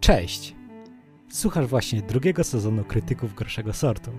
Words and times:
Cześć! 0.00 0.54
Słuchasz 1.28 1.66
właśnie 1.66 2.02
drugiego 2.02 2.44
sezonu 2.44 2.84
Krytyków 2.84 3.34
Gorszego 3.34 3.72
Sortu. 3.72 4.10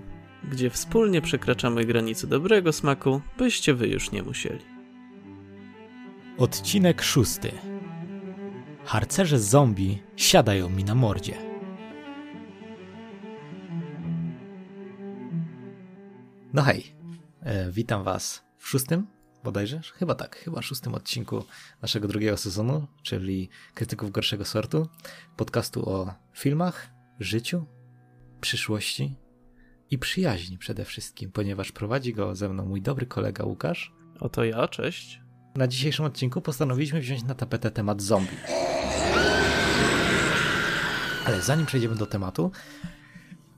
Gdzie 0.50 0.70
wspólnie 0.70 1.20
przekraczamy 1.20 1.84
granice 1.84 2.26
dobrego 2.26 2.72
smaku, 2.72 3.20
byście 3.38 3.74
wy 3.74 3.88
już 3.88 4.12
nie 4.12 4.22
musieli. 4.22 4.64
Odcinek 6.38 7.02
szósty. 7.02 7.52
Harcerze 8.84 9.38
zombie 9.38 10.02
siadają 10.16 10.68
mi 10.68 10.84
na 10.84 10.94
mordzie. 10.94 11.34
No 16.52 16.62
hej, 16.62 16.94
e, 17.40 17.70
witam 17.70 18.04
was 18.04 18.44
w 18.58 18.68
szóstym, 18.68 19.06
bodajże, 19.44 19.80
chyba 19.94 20.14
tak, 20.14 20.36
chyba 20.36 20.62
szóstym 20.62 20.94
odcinku 20.94 21.44
naszego 21.82 22.08
drugiego 22.08 22.36
sezonu, 22.36 22.86
czyli 23.02 23.48
Krytyków 23.74 24.10
Gorszego 24.10 24.44
Sortu, 24.44 24.88
podcastu 25.36 25.88
o 25.90 26.14
filmach, 26.34 26.90
życiu, 27.20 27.66
przyszłości 28.40 29.16
i 29.90 29.98
przyjaźni 29.98 30.58
przede 30.58 30.84
wszystkim, 30.84 31.32
ponieważ 31.32 31.72
prowadzi 31.72 32.14
go 32.14 32.34
ze 32.34 32.48
mną 32.48 32.66
mój 32.66 32.82
dobry 32.82 33.06
kolega 33.06 33.44
Łukasz. 33.44 33.92
Oto 34.20 34.44
ja, 34.44 34.68
cześć. 34.68 35.20
Na 35.56 35.68
dzisiejszym 35.68 36.04
odcinku 36.04 36.40
postanowiliśmy 36.40 37.00
wziąć 37.00 37.22
na 37.22 37.34
tapetę 37.34 37.70
temat 37.70 38.02
zombie. 38.02 38.36
Ale 41.26 41.42
zanim 41.42 41.66
przejdziemy 41.66 41.94
do 41.94 42.06
tematu, 42.06 42.50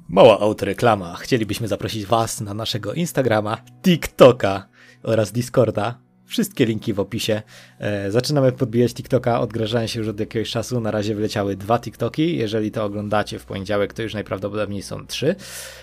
mała 0.08 0.40
autoreklama. 0.40 1.16
Chcielibyśmy 1.16 1.68
zaprosić 1.68 2.06
Was 2.06 2.40
na 2.40 2.54
naszego 2.54 2.92
Instagrama, 2.92 3.56
TikToka 3.82 4.73
oraz 5.04 5.32
Discorda. 5.32 5.98
Wszystkie 6.26 6.66
linki 6.66 6.92
w 6.92 7.00
opisie. 7.00 7.42
E, 7.78 8.10
zaczynamy 8.10 8.52
podbijać 8.52 8.94
TikToka, 8.94 9.40
odgrażałem 9.40 9.88
się 9.88 9.98
już 10.00 10.08
od 10.08 10.20
jakiegoś 10.20 10.50
czasu. 10.50 10.80
Na 10.80 10.90
razie 10.90 11.14
wleciały 11.14 11.56
dwa 11.56 11.78
TikToki. 11.78 12.36
Jeżeli 12.36 12.70
to 12.70 12.84
oglądacie 12.84 13.38
w 13.38 13.44
poniedziałek, 13.44 13.92
to 13.92 14.02
już 14.02 14.14
najprawdopodobniej 14.14 14.82
są 14.82 15.06
trzy. 15.06 15.34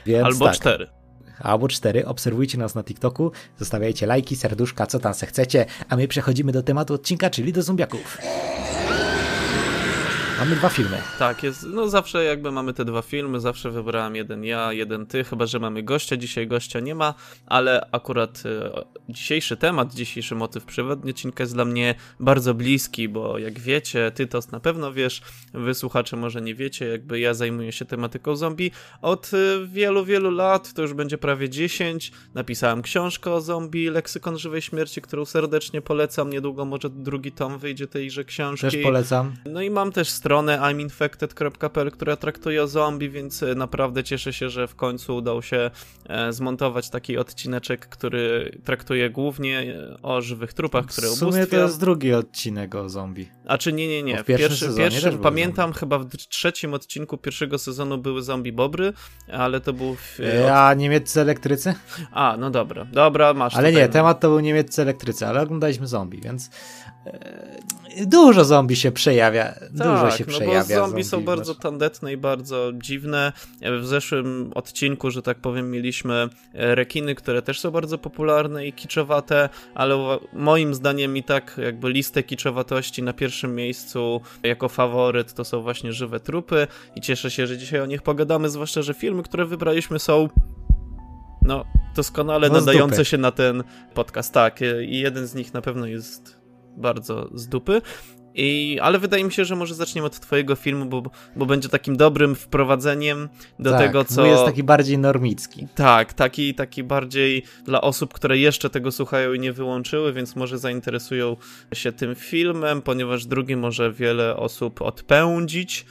Więc 0.06 0.26
Albo 0.26 0.46
tak, 0.46 0.56
cztery. 0.56 0.88
albo 1.40 1.68
cztery. 1.68 2.06
Obserwujcie 2.06 2.58
nas 2.58 2.76
na 2.76 2.84
TikToku, 2.84 3.32
zostawiajcie 3.58 4.06
lajki, 4.06 4.36
serduszka, 4.36 4.88
co 4.88 5.00
tam 5.00 5.14
se 5.14 5.26
chcecie, 5.26 5.66
a 5.90 5.96
my 5.96 6.08
przechodzimy 6.08 6.52
do 6.52 6.64
tematu 6.64 6.94
odcinka, 6.94 7.30
czyli 7.30 7.54
do 7.54 7.62
zombiaków. 7.62 8.18
Mamy 10.42 10.56
dwa 10.56 10.70
filmy. 10.70 10.98
Tak, 11.20 11.44
jest, 11.44 11.64
no 11.64 11.90
zawsze 11.90 12.24
jakby 12.24 12.52
mamy 12.52 12.74
te 12.74 12.86
dwa 12.86 13.02
filmy, 13.02 13.40
zawsze 13.40 13.72
wybrałem 13.72 14.16
jeden 14.16 14.44
ja, 14.44 14.74
jeden 14.74 15.06
ty, 15.06 15.24
chyba 15.24 15.46
że 15.46 15.60
mamy 15.60 15.84
gościa, 15.84 16.18
dzisiaj 16.18 16.48
gościa 16.48 16.80
nie 16.80 16.96
ma, 16.96 17.14
ale 17.46 17.88
akurat 17.92 18.44
e, 18.46 18.84
dzisiejszy 19.10 19.58
temat, 19.58 19.94
dzisiejszy 19.94 20.36
motyw 20.36 20.66
przewodni 20.66 21.12
odcinka 21.12 21.44
jest 21.44 21.54
dla 21.54 21.66
mnie 21.66 21.96
bardzo 22.20 22.54
bliski, 22.54 23.10
bo 23.10 23.38
jak 23.38 23.60
wiecie, 23.60 24.12
ty 24.16 24.28
to 24.28 24.40
na 24.52 24.60
pewno 24.60 24.94
wiesz, 24.94 25.22
wy 25.54 25.74
słuchacze 25.74 26.18
może 26.18 26.42
nie 26.42 26.56
wiecie, 26.56 26.86
jakby 26.86 27.20
ja 27.20 27.34
zajmuję 27.34 27.72
się 27.72 27.86
tematyką 27.86 28.36
zombie 28.36 28.72
od 29.02 29.32
e, 29.34 29.68
wielu, 29.68 30.06
wielu 30.06 30.32
lat, 30.32 30.74
to 30.74 30.82
już 30.82 30.94
będzie 30.94 31.18
prawie 31.18 31.50
10, 31.50 32.12
napisałem 32.34 32.82
książkę 32.82 33.32
o 33.32 33.42
zombie, 33.42 33.90
Leksykon 33.90 34.38
Żywej 34.38 34.62
Śmierci, 34.62 35.02
którą 35.02 35.26
serdecznie 35.26 35.82
polecam, 35.82 36.30
niedługo 36.30 36.66
może 36.66 36.90
drugi 36.90 37.32
tom 37.32 37.60
wyjdzie 37.60 37.88
tejże 37.88 38.24
książki. 38.24 38.72
Też 38.72 38.84
polecam. 38.84 39.34
No 39.46 39.62
i 39.62 39.70
mam 39.70 39.92
też 39.92 40.10
stronę 40.10 40.31
iminfected.pl, 40.72 41.92
która 41.92 42.16
traktuje 42.16 42.64
o 42.64 42.68
zombie, 42.68 43.10
więc 43.10 43.44
e, 43.44 43.56
naprawdę 43.56 44.04
cieszę 44.04 44.34
się, 44.34 44.50
że 44.50 44.68
w 44.68 44.76
końcu 44.76 45.16
udało 45.16 45.42
się 45.42 45.72
e, 46.10 46.34
zmontować 46.34 46.90
taki 46.90 47.18
odcineczek, 47.18 47.88
który 47.88 48.52
traktuje 48.66 49.10
głównie 49.10 49.60
e, 49.60 50.02
o 50.02 50.22
żywych 50.22 50.54
trupach, 50.54 50.86
które 50.86 51.08
W 51.08 51.12
sumie 51.12 51.32
to 51.32 51.38
ubóstwiam. 51.38 51.62
jest 51.62 51.80
drugi 51.80 52.14
odcinek 52.14 52.76
o 52.76 52.90
zombie. 52.90 53.30
A 53.48 53.58
czy 53.58 53.74
nie, 53.74 53.88
nie, 53.88 54.02
Bo 54.02 54.08
nie. 54.08 54.24
w 54.24 54.26
pierwszym 54.26 54.76
też 54.76 55.06
były 55.06 55.24
pamiętam, 55.24 55.74
chyba 55.74 56.00
w 56.00 56.08
trzecim 56.08 56.74
odcinku 56.74 57.18
pierwszego 57.18 57.58
sezonu 57.58 57.98
były 57.98 58.22
zombie 58.22 58.52
bobry, 58.52 58.94
ale 59.32 59.62
to 59.62 59.74
był... 59.74 59.96
W, 59.96 60.20
A 60.52 60.74
niemieccy 60.74 61.22
elektrycy? 61.22 61.74
A, 62.12 62.36
no 62.40 62.50
dobra, 62.50 62.86
dobra, 62.86 63.34
masz 63.34 63.56
Ale 63.56 63.72
nie, 63.74 63.90
temat 63.90 64.20
to 64.20 64.30
był 64.30 64.40
niemieccy 64.40 64.82
elektrycy, 64.82 65.28
ale 65.28 65.42
oglądaliśmy 65.42 65.88
zombie, 65.88 66.22
więc 66.22 66.50
dużo 68.06 68.46
zombie 68.46 68.76
się 68.76 68.92
przejawia. 68.92 69.54
dużo 69.72 70.02
Tak, 70.02 70.18
się 70.18 70.24
no 70.28 70.34
przejawia. 70.34 70.76
bo 70.80 70.88
zombie 70.88 71.04
są 71.04 71.10
znaczy- 71.10 71.26
bardzo 71.26 71.56
tandetne 71.56 72.14
i 72.14 72.18
bardzo 72.18 72.72
dziwne. 72.74 73.34
W 73.82 73.86
zeszłym 73.86 74.52
odcinku, 74.56 75.12
że 75.12 75.22
tak 75.22 75.38
powiem, 75.38 75.72
mieliśmy 75.72 76.30
e, 76.54 76.76
rekiny, 76.76 77.16
które 77.16 77.42
też 77.42 77.60
są 77.60 77.72
bardzo 77.72 77.98
popularne 77.98 78.68
i 78.68 78.74
kiczowate, 78.74 79.50
ale 79.76 80.20
moim 80.34 80.74
zdaniem 80.74 81.18
i 81.18 81.24
tak 81.24 81.60
jakby 81.64 81.90
listę 81.92 82.24
kiczowatości 82.24 83.04
na 83.04 83.14
pierwszym 83.14 83.56
miejscu 83.56 84.22
jako 84.44 84.70
faworyt 84.70 85.34
to 85.34 85.46
są 85.46 85.62
właśnie 85.62 85.94
żywe 85.94 86.20
trupy 86.20 86.68
i 86.96 87.02
cieszę 87.02 87.32
się, 87.32 87.48
że 87.48 87.58
dzisiaj 87.58 87.82
o 87.82 87.86
nich 87.86 88.02
pogadamy, 88.02 88.50
zwłaszcza, 88.50 88.82
że 88.82 88.94
filmy, 88.94 89.24
które 89.24 89.46
wybraliśmy 89.46 90.00
są 90.00 90.30
no, 91.42 91.66
doskonale 91.96 92.50
No 92.50 92.54
nadające 92.54 93.06
się 93.06 93.18
na 93.18 93.32
ten 93.32 93.64
podcast. 93.94 94.34
Tak, 94.34 94.62
e, 94.62 94.84
i 94.84 95.00
jeden 95.00 95.28
z 95.28 95.36
nich 95.36 95.54
na 95.54 95.62
pewno 95.62 95.86
jest 95.86 96.41
bardzo 96.78 97.30
z 97.34 97.48
dupy. 97.48 97.82
I, 98.36 98.80
ale 98.82 99.00
wydaje 99.00 99.24
mi 99.24 99.32
się, 99.32 99.46
że 99.46 99.56
może 99.56 99.76
zaczniemy 99.76 100.08
od 100.08 100.20
twojego 100.20 100.56
filmu, 100.56 100.86
bo, 100.86 101.04
bo 101.36 101.46
będzie 101.46 101.70
takim 101.70 101.98
dobrym 101.98 102.36
wprowadzeniem 102.36 103.30
do 103.60 103.72
tak, 103.72 103.80
tego, 103.80 104.06
co... 104.06 104.26
jest 104.26 104.46
taki 104.46 104.64
bardziej 104.64 104.98
normicki. 104.98 105.68
Tak, 105.76 106.14
taki, 106.14 106.56
taki 106.56 106.84
bardziej 106.84 107.44
dla 107.66 107.82
osób, 107.82 108.14
które 108.14 108.38
jeszcze 108.38 108.70
tego 108.70 108.92
słuchają 108.92 109.34
i 109.34 109.40
nie 109.40 109.54
wyłączyły, 109.54 110.14
więc 110.14 110.36
może 110.36 110.58
zainteresują 110.58 111.38
się 111.74 111.92
tym 111.92 112.16
filmem, 112.16 112.82
ponieważ 112.82 113.26
drugi 113.26 113.56
może 113.56 113.92
wiele 113.92 114.36
osób 114.36 114.82
odpędzić. 114.82 115.86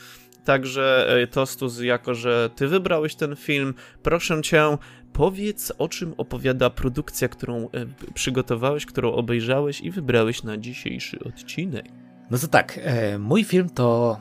Także 0.45 1.07
e, 1.23 1.27
Tostus, 1.27 1.81
jako 1.81 2.15
że 2.15 2.51
ty 2.57 2.69
wybrałeś 2.69 3.15
ten 3.15 3.37
film, 3.37 3.75
proszę 4.03 4.43
cię, 4.43 4.79
powiedz 5.21 5.73
o 5.79 5.89
czym 5.89 6.15
opowiada 6.17 6.71
produkcja, 6.71 7.29
którą 7.29 7.65
e, 7.65 7.69
przygotowałeś, 8.15 8.87
którą 8.87 9.13
obejrzałeś 9.13 9.81
i 9.81 9.91
wybrałeś 9.91 10.43
na 10.43 10.59
dzisiejszy 10.59 11.19
odcinek. 11.25 11.87
No 12.31 12.39
to 12.39 12.49
tak, 12.49 12.81
e, 12.83 13.19
mój 13.19 13.45
film 13.45 13.71
to 13.71 14.19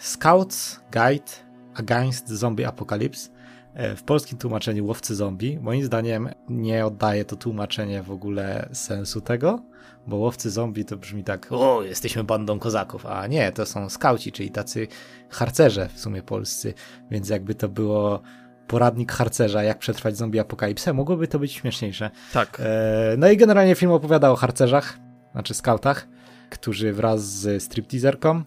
Scouts 0.00 0.80
Guide 0.92 1.32
Against 1.74 2.28
Zombie 2.28 2.64
Apocalypse. 2.64 3.30
E, 3.74 3.96
w 3.96 4.02
polskim 4.02 4.38
tłumaczeniu 4.38 4.86
Łowcy 4.86 5.14
Zombie. 5.14 5.58
Moim 5.60 5.84
zdaniem 5.84 6.28
nie 6.48 6.86
oddaje 6.86 7.24
to 7.24 7.36
tłumaczenie 7.36 8.02
w 8.02 8.10
ogóle 8.10 8.68
sensu 8.72 9.20
tego, 9.20 9.62
bo 10.06 10.16
Łowcy 10.16 10.50
Zombie 10.50 10.84
to 10.84 10.96
brzmi 10.96 11.24
tak, 11.24 11.46
o, 11.50 11.82
jesteśmy 11.82 12.24
bandą 12.24 12.58
kozaków, 12.58 13.06
a 13.06 13.26
nie, 13.26 13.52
to 13.52 13.66
są 13.66 13.88
skauci, 13.88 14.32
czyli 14.32 14.50
tacy 14.50 14.88
harcerze 15.30 15.88
w 15.94 16.00
sumie 16.00 16.22
polscy, 16.22 16.74
więc 17.10 17.28
jakby 17.28 17.54
to 17.54 17.68
było 17.68 18.22
poradnik 18.68 19.12
harcerza, 19.12 19.62
jak 19.62 19.78
przetrwać 19.78 20.16
zombie 20.16 20.38
apokalipsę, 20.40 20.92
mogłoby 20.92 21.28
to 21.28 21.38
być 21.38 21.52
śmieszniejsze. 21.52 22.10
Tak. 22.32 22.60
E, 22.64 23.14
No 23.18 23.30
i 23.30 23.36
generalnie 23.36 23.74
film 23.74 23.92
opowiada 23.92 24.30
o 24.30 24.36
harcerzach, 24.36 24.98
znaczy 25.32 25.54
skautach, 25.54 26.08
którzy 26.50 26.92
wraz 26.92 27.20
z 27.22 27.62
stripteaserką 27.62 28.42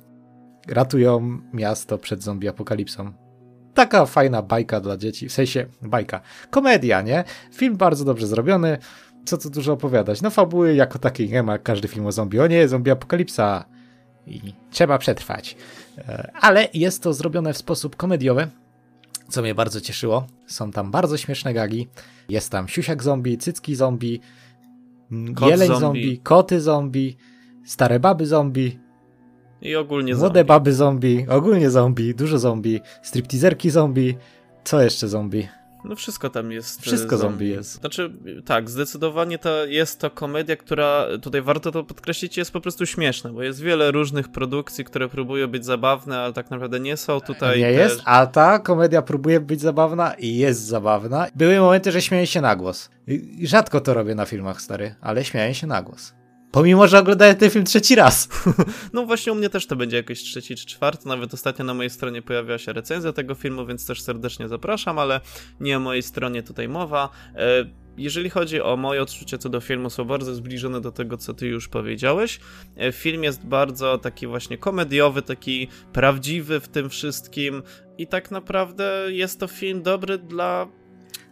ratują 0.67 1.39
miasto 1.53 1.97
przed 1.97 2.23
zombie 2.23 2.47
apokalipsą. 2.47 3.11
Taka 3.73 4.05
fajna 4.05 4.41
bajka 4.41 4.79
dla 4.79 4.97
dzieci, 4.97 5.29
w 5.29 5.33
sensie 5.33 5.65
bajka, 5.81 6.21
komedia, 6.49 7.01
nie? 7.01 7.23
Film 7.53 7.77
bardzo 7.77 8.05
dobrze 8.05 8.27
zrobiony, 8.27 8.77
co 9.25 9.37
tu 9.37 9.49
dużo 9.49 9.73
opowiadać. 9.73 10.21
No 10.21 10.29
fabuły 10.29 10.75
jako 10.75 10.99
takiej 10.99 11.29
nie 11.29 11.43
ma, 11.43 11.57
każdy 11.57 11.87
film 11.87 12.05
o 12.05 12.11
zombie. 12.11 12.39
O 12.39 12.47
nie, 12.47 12.67
zombie 12.67 12.91
apokalipsa 12.91 13.65
i 14.27 14.53
trzeba 14.71 14.97
przetrwać. 14.97 15.55
E, 15.97 16.31
Ale 16.41 16.67
jest 16.73 17.03
to 17.03 17.13
zrobione 17.13 17.53
w 17.53 17.57
sposób 17.57 17.95
komediowy, 17.95 18.47
co 19.31 19.41
mnie 19.41 19.55
bardzo 19.55 19.81
cieszyło. 19.81 20.27
Są 20.47 20.71
tam 20.71 20.91
bardzo 20.91 21.17
śmieszne 21.17 21.53
gagi. 21.53 21.87
Jest 22.29 22.49
tam 22.49 22.67
siusiak 22.67 23.03
zombie, 23.03 23.37
cycki 23.37 23.75
zombie, 23.75 24.21
Kot 25.35 25.49
jeleń 25.49 25.67
zombie. 25.67 25.79
zombie, 25.81 26.19
koty 26.19 26.61
zombie, 26.61 27.17
stare 27.65 27.99
baby 27.99 28.25
zombie, 28.25 28.79
I 29.61 29.75
ogólnie 29.75 30.15
młode 30.15 30.27
zombie. 30.39 30.47
baby 30.47 30.73
zombie, 30.73 31.25
ogólnie 31.29 31.69
zombie, 31.69 32.15
dużo 32.15 32.39
zombie, 32.39 32.79
stripteaserki 33.03 33.69
zombie, 33.69 34.17
co 34.63 34.81
jeszcze 34.81 35.07
zombie? 35.07 35.47
No 35.83 35.95
wszystko 35.95 36.29
tam 36.29 36.51
jest. 36.51 36.81
Wszystko 36.81 37.15
e, 37.15 37.17
zombie 37.17 37.49
jest. 37.49 37.73
Znaczy, 37.73 38.13
tak, 38.45 38.69
zdecydowanie 38.69 39.37
to 39.37 39.65
jest 39.65 39.99
to 39.99 40.09
komedia, 40.09 40.55
która 40.55 41.05
tutaj 41.21 41.41
warto 41.41 41.71
to 41.71 41.83
podkreślić, 41.83 42.37
jest 42.37 42.51
po 42.51 42.61
prostu 42.61 42.85
śmieszna, 42.85 43.29
bo 43.33 43.43
jest 43.43 43.61
wiele 43.61 43.91
różnych 43.91 44.31
produkcji, 44.31 44.85
które 44.85 45.09
próbują 45.09 45.47
być 45.47 45.65
zabawne, 45.65 46.19
ale 46.19 46.33
tak 46.33 46.51
naprawdę 46.51 46.79
nie 46.79 46.97
są 46.97 47.21
tutaj. 47.21 47.59
Nie 47.59 47.65
też... 47.65 47.77
jest, 47.77 48.01
a 48.05 48.27
ta 48.27 48.59
komedia 48.59 49.01
próbuje 49.01 49.39
być 49.39 49.61
zabawna 49.61 50.13
i 50.13 50.35
jest 50.35 50.61
zabawna. 50.61 51.27
Były 51.35 51.59
momenty, 51.59 51.91
że 51.91 52.01
śmieję 52.01 52.27
się 52.27 52.41
na 52.41 52.55
głos. 52.55 52.89
Rzadko 53.43 53.81
to 53.81 53.93
robię 53.93 54.15
na 54.15 54.25
filmach, 54.25 54.61
stary, 54.61 54.95
ale 55.01 55.23
śmieję 55.23 55.53
się 55.53 55.67
na 55.67 55.81
głos. 55.81 56.13
Pomimo, 56.51 56.87
że 56.87 56.99
oglądałem 56.99 57.35
ten 57.35 57.49
film 57.49 57.65
trzeci 57.65 57.95
raz. 57.95 58.29
No 58.93 59.05
właśnie 59.05 59.31
u 59.31 59.35
mnie 59.35 59.49
też 59.49 59.65
to 59.65 59.75
będzie 59.75 59.97
jakiś 59.97 60.23
trzeci 60.23 60.55
czy 60.55 60.65
czwarty, 60.65 61.07
nawet 61.07 61.33
ostatnio 61.33 61.65
na 61.65 61.73
mojej 61.73 61.89
stronie 61.89 62.21
pojawiła 62.21 62.57
się 62.57 62.73
recenzja 62.73 63.13
tego 63.13 63.35
filmu, 63.35 63.65
więc 63.65 63.85
też 63.85 64.01
serdecznie 64.01 64.47
zapraszam, 64.47 64.99
ale 64.99 65.21
nie 65.59 65.77
o 65.77 65.79
mojej 65.79 66.03
stronie 66.03 66.43
tutaj 66.43 66.69
mowa. 66.69 67.09
E, 67.35 67.65
jeżeli 67.97 68.29
chodzi 68.29 68.61
o 68.61 68.77
moje 68.77 69.01
odczucia 69.01 69.37
co 69.37 69.49
do 69.49 69.61
filmu, 69.61 69.89
są 69.89 70.05
bardzo 70.05 70.35
zbliżone 70.35 70.81
do 70.81 70.91
tego, 70.91 71.17
co 71.17 71.33
ty 71.33 71.47
już 71.47 71.67
powiedziałeś. 71.67 72.39
E, 72.77 72.91
film 72.91 73.23
jest 73.23 73.45
bardzo 73.45 73.97
taki 73.97 74.27
właśnie 74.27 74.57
komediowy, 74.57 75.21
taki 75.21 75.67
prawdziwy 75.93 76.59
w 76.59 76.67
tym 76.67 76.89
wszystkim 76.89 77.63
i 77.97 78.07
tak 78.07 78.31
naprawdę 78.31 79.05
jest 79.07 79.39
to 79.39 79.47
film 79.47 79.83
dobry 79.83 80.17
dla... 80.17 80.67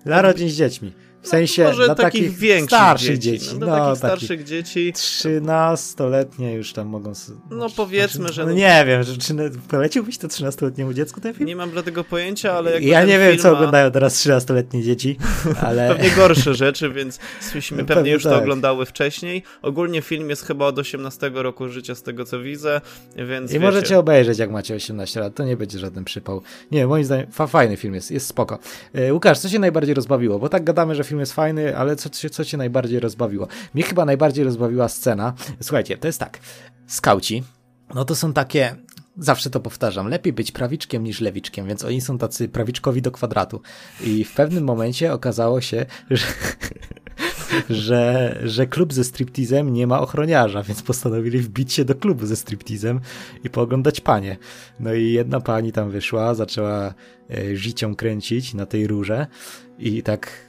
Dla 0.06 0.22
rodzin 0.22 0.50
z 0.50 0.54
dziećmi. 0.54 0.94
W 1.22 1.28
sensie 1.28 1.64
Może 1.64 1.86
dla 1.86 1.96
takich 1.96 2.24
takich 2.24 2.38
większych 2.38 2.70
starszych 2.70 3.18
dzieci. 3.18 3.46
dzieci. 3.46 3.60
No, 3.60 3.68
No, 3.68 3.78
takich 3.78 3.98
starszych 3.98 4.44
dzieci. 4.44 4.94
13-letnie 4.94 6.54
już 6.54 6.74
tam 6.74 6.88
mogą. 6.88 7.12
No 7.50 7.68
powiedzmy, 7.76 8.34
że 8.34 8.42
No 8.42 8.48
no- 8.48 8.54
nie 8.54 8.84
wiem, 8.88 9.04
że 9.04 9.18
czy 9.18 9.34
poleciłbyś 9.70 10.18
to 10.18 10.28
13-letniemu 10.28 10.94
dziecku 10.94 11.22
ten 11.22 11.34
film? 11.34 11.48
Nie 11.48 11.56
mam 11.56 11.72
dla 11.72 11.84
tego 11.84 12.04
pojęcia, 12.04 12.54
ale 12.54 12.72
jakby 12.72 12.88
Ja 12.90 13.04
nie 13.04 13.20
wiem, 13.20 13.38
co 13.38 13.52
ma 13.52 13.58
oglądają 13.58 13.92
teraz 13.92 14.16
13-letnie 14.26 14.84
dzieci, 14.84 15.18
ale. 15.68 15.88
Pewnie 15.96 16.10
gorsze 16.12 16.54
rzeczy, 16.56 16.90
więc 16.90 17.20
myśmy 17.56 17.78
No 17.78 17.84
pewnie 17.86 17.96
pewnie 17.96 18.12
już 18.12 18.24
to 18.24 18.30
tak. 18.30 18.42
oglądały 18.42 18.86
wcześniej. 18.86 19.44
Ogólnie 19.62 20.02
film 20.02 20.30
jest 20.30 20.46
chyba 20.46 20.66
od 20.66 20.80
18 20.80 21.32
roku 21.34 21.70
życia, 21.70 21.96
z 21.96 22.04
tego 22.04 22.26
co 22.26 22.40
widzę, 22.40 22.82
więc 23.16 23.52
I 23.52 23.54
wiecie, 23.54 23.66
możecie 23.66 24.00
obejrzeć, 24.00 24.40
jak 24.40 24.52
macie 24.52 24.76
18 24.76 25.20
lat, 25.20 25.36
to 25.36 25.44
nie 25.44 25.58
będzie 25.58 25.80
żaden 25.80 26.04
przypał. 26.04 26.42
Nie, 26.72 26.88
moim 26.88 27.04
zdaniem 27.06 27.32
fa 27.32 27.48
fajny 27.48 27.78
film 27.78 27.94
jest, 27.96 28.12
jest 28.12 28.28
spoko. 28.28 28.60
E, 28.94 29.14
Łukasz, 29.14 29.40
co 29.40 29.50
cię 29.50 29.60
najbardziej 29.60 29.94
rozbawiło? 29.96 30.40
Bo 30.40 30.50
tak 30.50 30.64
gadamy, 30.64 30.96
że 30.96 31.04
film 31.10 31.20
jest 31.20 31.34
fajny, 31.34 31.78
ale 31.78 31.96
co, 31.96 32.10
cię- 32.10 32.30
co 32.30 32.46
cię 32.46 32.58
najbardziej 32.58 33.00
rozbawiło? 33.00 33.48
Mnie 33.74 33.84
chyba 33.84 34.06
najbardziej 34.06 34.46
rozbawiła 34.46 34.90
scena. 34.90 35.34
Słuchajcie, 35.62 35.98
to 35.98 36.08
jest 36.08 36.20
tak. 36.20 36.40
Skauci, 36.88 37.44
no 37.96 38.06
to 38.06 38.16
są 38.16 38.34
takie, 38.34 38.76
zawsze 39.18 39.50
to 39.50 39.60
powtarzam, 39.60 40.08
lepiej 40.08 40.34
być 40.34 40.52
prawiczkiem 40.52 41.04
niż 41.04 41.22
lewiczkiem, 41.22 41.68
więc 41.68 41.86
oni 41.86 42.02
są 42.02 42.18
tacy 42.18 42.50
prawiczkowi 42.50 43.02
do 43.02 43.12
kwadratu. 43.12 43.62
I 44.04 44.24
w 44.24 44.34
pewnym 44.34 44.64
momencie 44.64 45.14
okazało 45.14 45.62
się, 45.62 45.86
że, 46.10 46.26
że, 47.70 48.40
że 48.44 48.68
klub 48.68 48.94
ze 48.94 49.04
striptizem 49.04 49.74
nie 49.74 49.88
ma 49.88 50.00
ochroniarza, 50.02 50.64
więc 50.64 50.82
postanowili 50.82 51.40
wbić 51.40 51.74
się 51.74 51.86
do 51.86 51.96
klubu 51.96 52.26
ze 52.26 52.36
striptizem 52.36 53.00
i 53.44 53.50
pooglądać 53.50 54.02
panie. 54.02 54.38
No 54.80 54.94
i 54.94 55.12
jedna 55.12 55.40
pani 55.40 55.72
tam 55.72 55.92
wyszła, 55.92 56.36
zaczęła 56.36 56.94
e, 57.30 57.56
życią 57.56 57.96
kręcić 57.96 58.54
na 58.54 58.66
tej 58.66 58.88
rurze 58.88 59.28
i 59.80 60.04
tak 60.04 60.49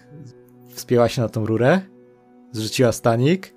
wspięła 0.80 1.08
się 1.08 1.22
na 1.22 1.28
tą 1.28 1.46
rurę, 1.46 1.80
zrzuciła 2.52 2.92
stanik 2.92 3.54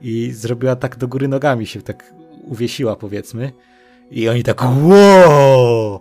i 0.00 0.30
zrobiła 0.32 0.76
tak 0.76 0.96
do 0.96 1.08
góry 1.08 1.28
nogami 1.28 1.66
się 1.66 1.82
tak 1.82 2.14
uwiesiła 2.44 2.96
powiedzmy 2.96 3.52
i 4.10 4.28
oni 4.28 4.42
tak 4.42 4.62
wow, 4.62 6.00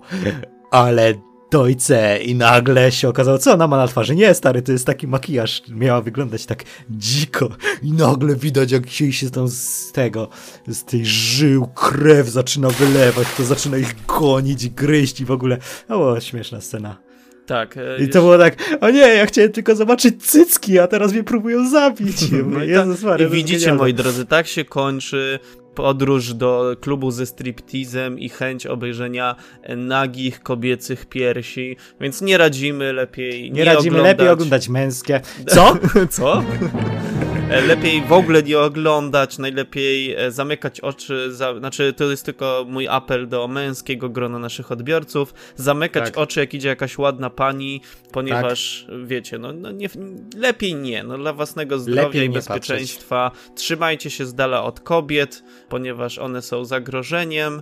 ale 0.72 1.14
dojce 1.52 2.20
i 2.24 2.36
nagle 2.36 2.92
się 2.92 3.10
okazało, 3.10 3.38
co 3.38 3.54
ona 3.54 3.68
ma 3.68 3.78
na 3.78 3.88
twarzy? 3.88 4.16
Nie, 4.16 4.34
stary, 4.34 4.62
to 4.62 4.72
jest 4.72 4.86
taki 4.86 5.08
makijaż, 5.08 5.62
miała 5.70 6.02
wyglądać 6.02 6.46
tak 6.46 6.64
dziko 6.90 7.50
i 7.82 7.92
nagle 7.92 8.36
widać, 8.36 8.72
jak 8.72 8.90
się, 8.90 9.14
się 9.14 9.30
tam 9.30 9.48
z 9.48 9.92
tego, 9.92 10.30
z 10.68 10.84
tej 10.84 11.06
żył 11.06 11.68
krew 11.68 12.28
zaczyna 12.28 12.70
wylewać, 12.70 13.28
to 13.38 13.44
zaczyna 13.44 13.78
ich 13.78 13.96
gonić, 14.20 14.70
gryźć 14.70 15.22
i 15.22 15.26
w 15.26 15.32
ogóle, 15.32 15.58
była 15.88 16.22
śmieszna 16.22 16.62
scena. 16.62 17.09
Tak. 17.50 17.78
e, 17.78 18.04
I 18.04 18.10
to 18.10 18.22
było 18.22 18.38
tak, 18.38 18.56
o 18.82 18.90
nie, 18.90 19.00
ja 19.00 19.26
chciałem 19.26 19.52
tylko 19.52 19.76
zobaczyć 19.76 20.26
cycki, 20.26 20.80
a 20.80 20.88
teraz 20.88 21.14
mnie 21.14 21.24
próbują 21.24 21.70
zabić. 21.70 22.16
No 22.54 22.64
i, 22.64 22.70
Jezus 22.70 22.96
tak, 23.02 23.10
Maria, 23.10 23.28
I 23.28 23.32
widzicie, 23.32 23.60
genialne. 23.60 23.78
moi 23.84 23.94
drodzy, 23.94 24.26
tak 24.26 24.48
się 24.48 24.66
kończy 24.66 25.40
podróż 25.76 26.34
do 26.34 26.76
klubu 26.82 27.12
ze 27.12 27.26
striptizem 27.26 28.20
i 28.20 28.30
chęć 28.30 28.66
obejrzenia 28.68 29.36
nagich 29.78 30.44
kobiecych 30.44 31.06
piersi, 31.06 31.78
więc 32.02 32.22
nie 32.22 32.38
radzimy, 32.38 32.94
lepiej 32.94 33.44
nie, 33.44 33.50
Nie 33.52 33.66
radzimy, 33.66 33.98
oglądać. 33.98 34.18
lepiej 34.18 34.30
oglądać 34.34 34.70
męskie. 34.70 35.22
Co? 35.56 35.78
Co? 36.10 36.44
E, 37.50 37.62
Lepiej 37.62 38.02
w 38.02 38.14
ogóle 38.14 38.44
nie 38.44 38.60
oglądać, 38.60 39.38
najlepiej 39.38 40.16
e, 40.16 40.32
zamykać 40.32 40.80
oczy, 40.80 41.34
za, 41.34 41.60
znaczy 41.60 41.94
to 41.94 42.12
jest 42.12 42.26
tylko 42.26 42.66
mój 42.68 42.88
apel 42.88 43.28
do 43.28 43.48
męskiego 43.48 44.10
grona 44.10 44.40
naszych 44.40 44.72
odbiorców, 44.72 45.34
zamykać 45.56 46.06
Tak. 46.06 46.18
oczy 46.18 46.40
jak 46.40 46.54
idzie 46.54 46.70
jakaś 46.70 46.98
ładna 46.98 47.30
pani, 47.30 47.82
ponieważ 48.12 48.88
wiecie, 49.06 49.38
no, 49.38 49.54
no 49.54 49.72
nie, 49.72 49.90
lepiej 50.38 50.76
nie, 50.76 51.04
no 51.04 51.18
dla 51.18 51.34
własnego 51.34 51.80
zdrowia 51.80 52.04
Lepiej 52.04 52.26
i 52.26 52.30
bezpieczeństwa 52.30 53.32
trzymajcie 53.56 54.10
się 54.10 54.26
z 54.26 54.34
dala 54.34 54.64
od 54.64 54.80
kobiet, 54.80 55.44
ponieważ 55.70 56.18
one 56.18 56.42
są 56.42 56.66
zagrożeniem. 56.66 57.62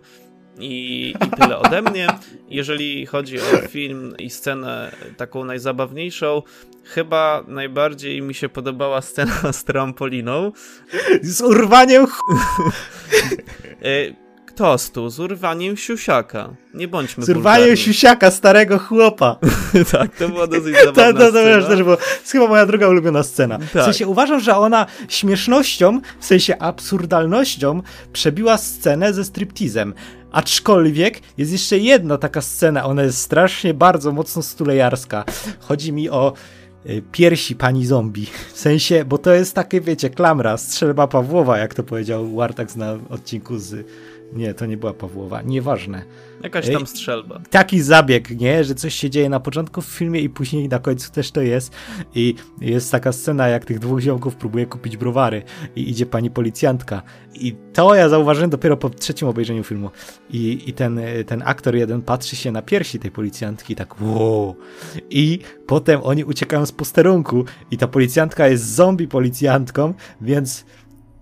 I, 0.59 1.09
I 1.25 1.29
tyle 1.41 1.57
ode 1.57 1.81
mnie. 1.81 2.07
Jeżeli 2.49 3.05
chodzi 3.05 3.39
o 3.39 3.67
film 3.67 4.15
i 4.19 4.29
scenę 4.29 4.91
taką 5.17 5.45
najzabawniejszą, 5.45 6.41
chyba 6.83 7.43
najbardziej 7.47 8.21
mi 8.21 8.33
się 8.33 8.49
podobała 8.49 9.01
scena 9.01 9.53
z 9.53 9.63
trampoliną. 9.63 10.51
Z 11.21 11.41
urwaniem 11.41 12.07
ch... 12.07 12.19
Tostu 14.57 15.09
z 15.09 15.19
urwaniem 15.19 15.77
siusiaka. 15.77 16.49
Nie 16.73 16.87
bądźmy 16.87 17.25
Z 17.25 17.29
urwaniem 17.29 17.77
siusiaka 17.77 18.31
starego 18.31 18.79
chłopa. 18.79 19.37
tak, 19.91 20.15
to 20.15 20.29
była 20.29 20.47
dosyć 20.47 20.75
To, 20.79 20.85
zabawna 20.85 21.19
to, 21.19 21.31
to 21.31 21.39
scena. 21.39 21.67
też, 21.67 21.83
było, 21.83 21.95
to 21.97 22.03
jest 22.03 22.31
chyba 22.31 22.47
moja 22.47 22.65
druga 22.65 22.87
ulubiona 22.87 23.23
scena. 23.23 23.57
W 23.57 23.71
Tak. 23.71 23.83
sensie 23.83 24.07
uważam, 24.07 24.39
że 24.39 24.55
ona 24.57 24.85
śmiesznością, 25.09 26.01
w 26.19 26.25
sensie 26.25 26.57
absurdalnością 26.57 27.81
przebiła 28.13 28.57
scenę 28.57 29.13
ze 29.13 29.23
striptizem. 29.23 29.93
Aczkolwiek 30.31 31.19
jest 31.37 31.51
jeszcze 31.51 31.77
jedna 31.77 32.17
taka 32.17 32.41
scena, 32.41 32.85
ona 32.85 33.03
jest 33.03 33.17
strasznie 33.17 33.73
bardzo 33.73 34.11
mocno 34.11 34.41
stulejarska. 34.41 35.25
Chodzi 35.59 35.93
mi 35.93 36.09
o 36.09 36.33
y, 36.85 37.03
piersi 37.11 37.55
pani 37.55 37.85
zombie. 37.85 38.27
W 38.53 38.59
sensie, 38.59 39.05
bo 39.05 39.17
to 39.17 39.31
jest 39.33 39.53
takie, 39.55 39.81
wiecie, 39.81 40.09
klamra, 40.09 40.57
strzelba 40.57 41.07
Pawłowa, 41.07 41.57
jak 41.57 41.73
to 41.73 41.83
powiedział 41.83 42.35
Wartax 42.35 42.75
na 42.75 42.97
odcinku 43.09 43.57
z... 43.59 43.85
Nie, 44.33 44.53
to 44.53 44.65
nie 44.65 44.77
była 44.77 44.93
Pawłowa, 44.93 45.41
nieważne. 45.41 46.03
Jakaś 46.43 46.69
tam 46.69 46.87
strzelba. 46.87 47.41
taki 47.49 47.81
zabieg, 47.81 48.39
nie? 48.39 48.63
Że 48.63 48.75
coś 48.75 48.93
się 48.95 49.09
dzieje 49.09 49.29
na 49.29 49.39
początku 49.39 49.81
w 49.81 49.85
filmie 49.85 50.19
i 50.21 50.29
później 50.29 50.69
na 50.69 50.79
końcu 50.79 51.11
też 51.11 51.31
to 51.31 51.41
jest. 51.41 51.73
I 52.15 52.35
jest 52.61 52.91
taka 52.91 53.11
scena, 53.11 53.47
jak 53.47 53.65
tych 53.65 53.79
dwóch 53.79 53.99
ziomków 53.99 54.35
próbuje 54.35 54.65
kupić 54.65 54.97
browary 54.97 55.43
i 55.75 55.89
idzie 55.89 56.05
pani 56.05 56.29
policjantka. 56.29 57.01
I 57.33 57.55
to 57.73 57.95
ja 57.95 58.09
zauważyłem 58.09 58.49
dopiero 58.49 58.77
po 58.77 58.89
trzecim 58.89 59.27
obejrzeniu 59.27 59.63
filmu. 59.63 59.89
I, 60.29 60.69
i 60.69 60.73
ten, 60.73 60.99
ten 61.27 61.43
aktor 61.45 61.75
jeden 61.75 62.01
patrzy 62.01 62.35
się 62.35 62.51
na 62.51 62.61
piersi 62.61 62.99
tej 62.99 63.11
policjantki 63.11 63.75
tak 63.75 64.01
wow. 64.01 64.55
I 65.09 65.39
potem 65.67 65.99
oni 66.03 66.23
uciekają 66.23 66.65
z 66.65 66.71
posterunku 66.71 67.45
i 67.71 67.77
ta 67.77 67.87
policjantka 67.87 68.47
jest 68.47 68.75
zombie 68.75 69.07
policjantką, 69.07 69.93
więc 70.21 70.65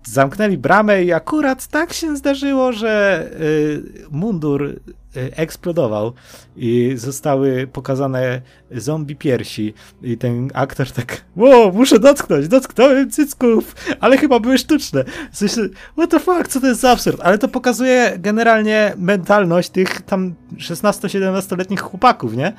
zamknęli 0.06 0.58
bramę 0.58 1.04
i 1.04 1.12
akurat 1.12 1.66
tak 1.66 1.92
się 1.92 2.16
zdarzyło, 2.16 2.72
że 2.72 3.26
y, 3.40 3.82
mundur 4.10 4.80
eksplodował 5.16 6.12
i 6.56 6.92
zostały 6.96 7.66
pokazane 7.72 8.40
zombie 8.70 9.16
piersi 9.16 9.74
i 10.02 10.16
ten 10.18 10.50
aktor 10.54 10.90
tak 10.90 11.24
wow, 11.36 11.72
muszę 11.72 11.98
dotknąć, 11.98 12.48
dotknąłem 12.48 13.10
cycków, 13.10 13.74
ale 14.00 14.18
chyba 14.18 14.40
były 14.40 14.58
sztuczne. 14.58 15.04
W 15.32 15.36
sensie, 15.36 15.68
what 15.92 16.10
the 16.10 16.20
fuck, 16.20 16.48
co 16.48 16.60
to 16.60 16.66
jest 16.66 16.80
za 16.80 16.90
absurd? 16.90 17.20
Ale 17.22 17.38
to 17.38 17.48
pokazuje 17.48 18.12
generalnie 18.18 18.92
mentalność 18.98 19.68
tych 19.70 20.02
tam 20.02 20.34
16-17-letnich 20.56 21.80
chłopaków, 21.80 22.36
nie? 22.36 22.52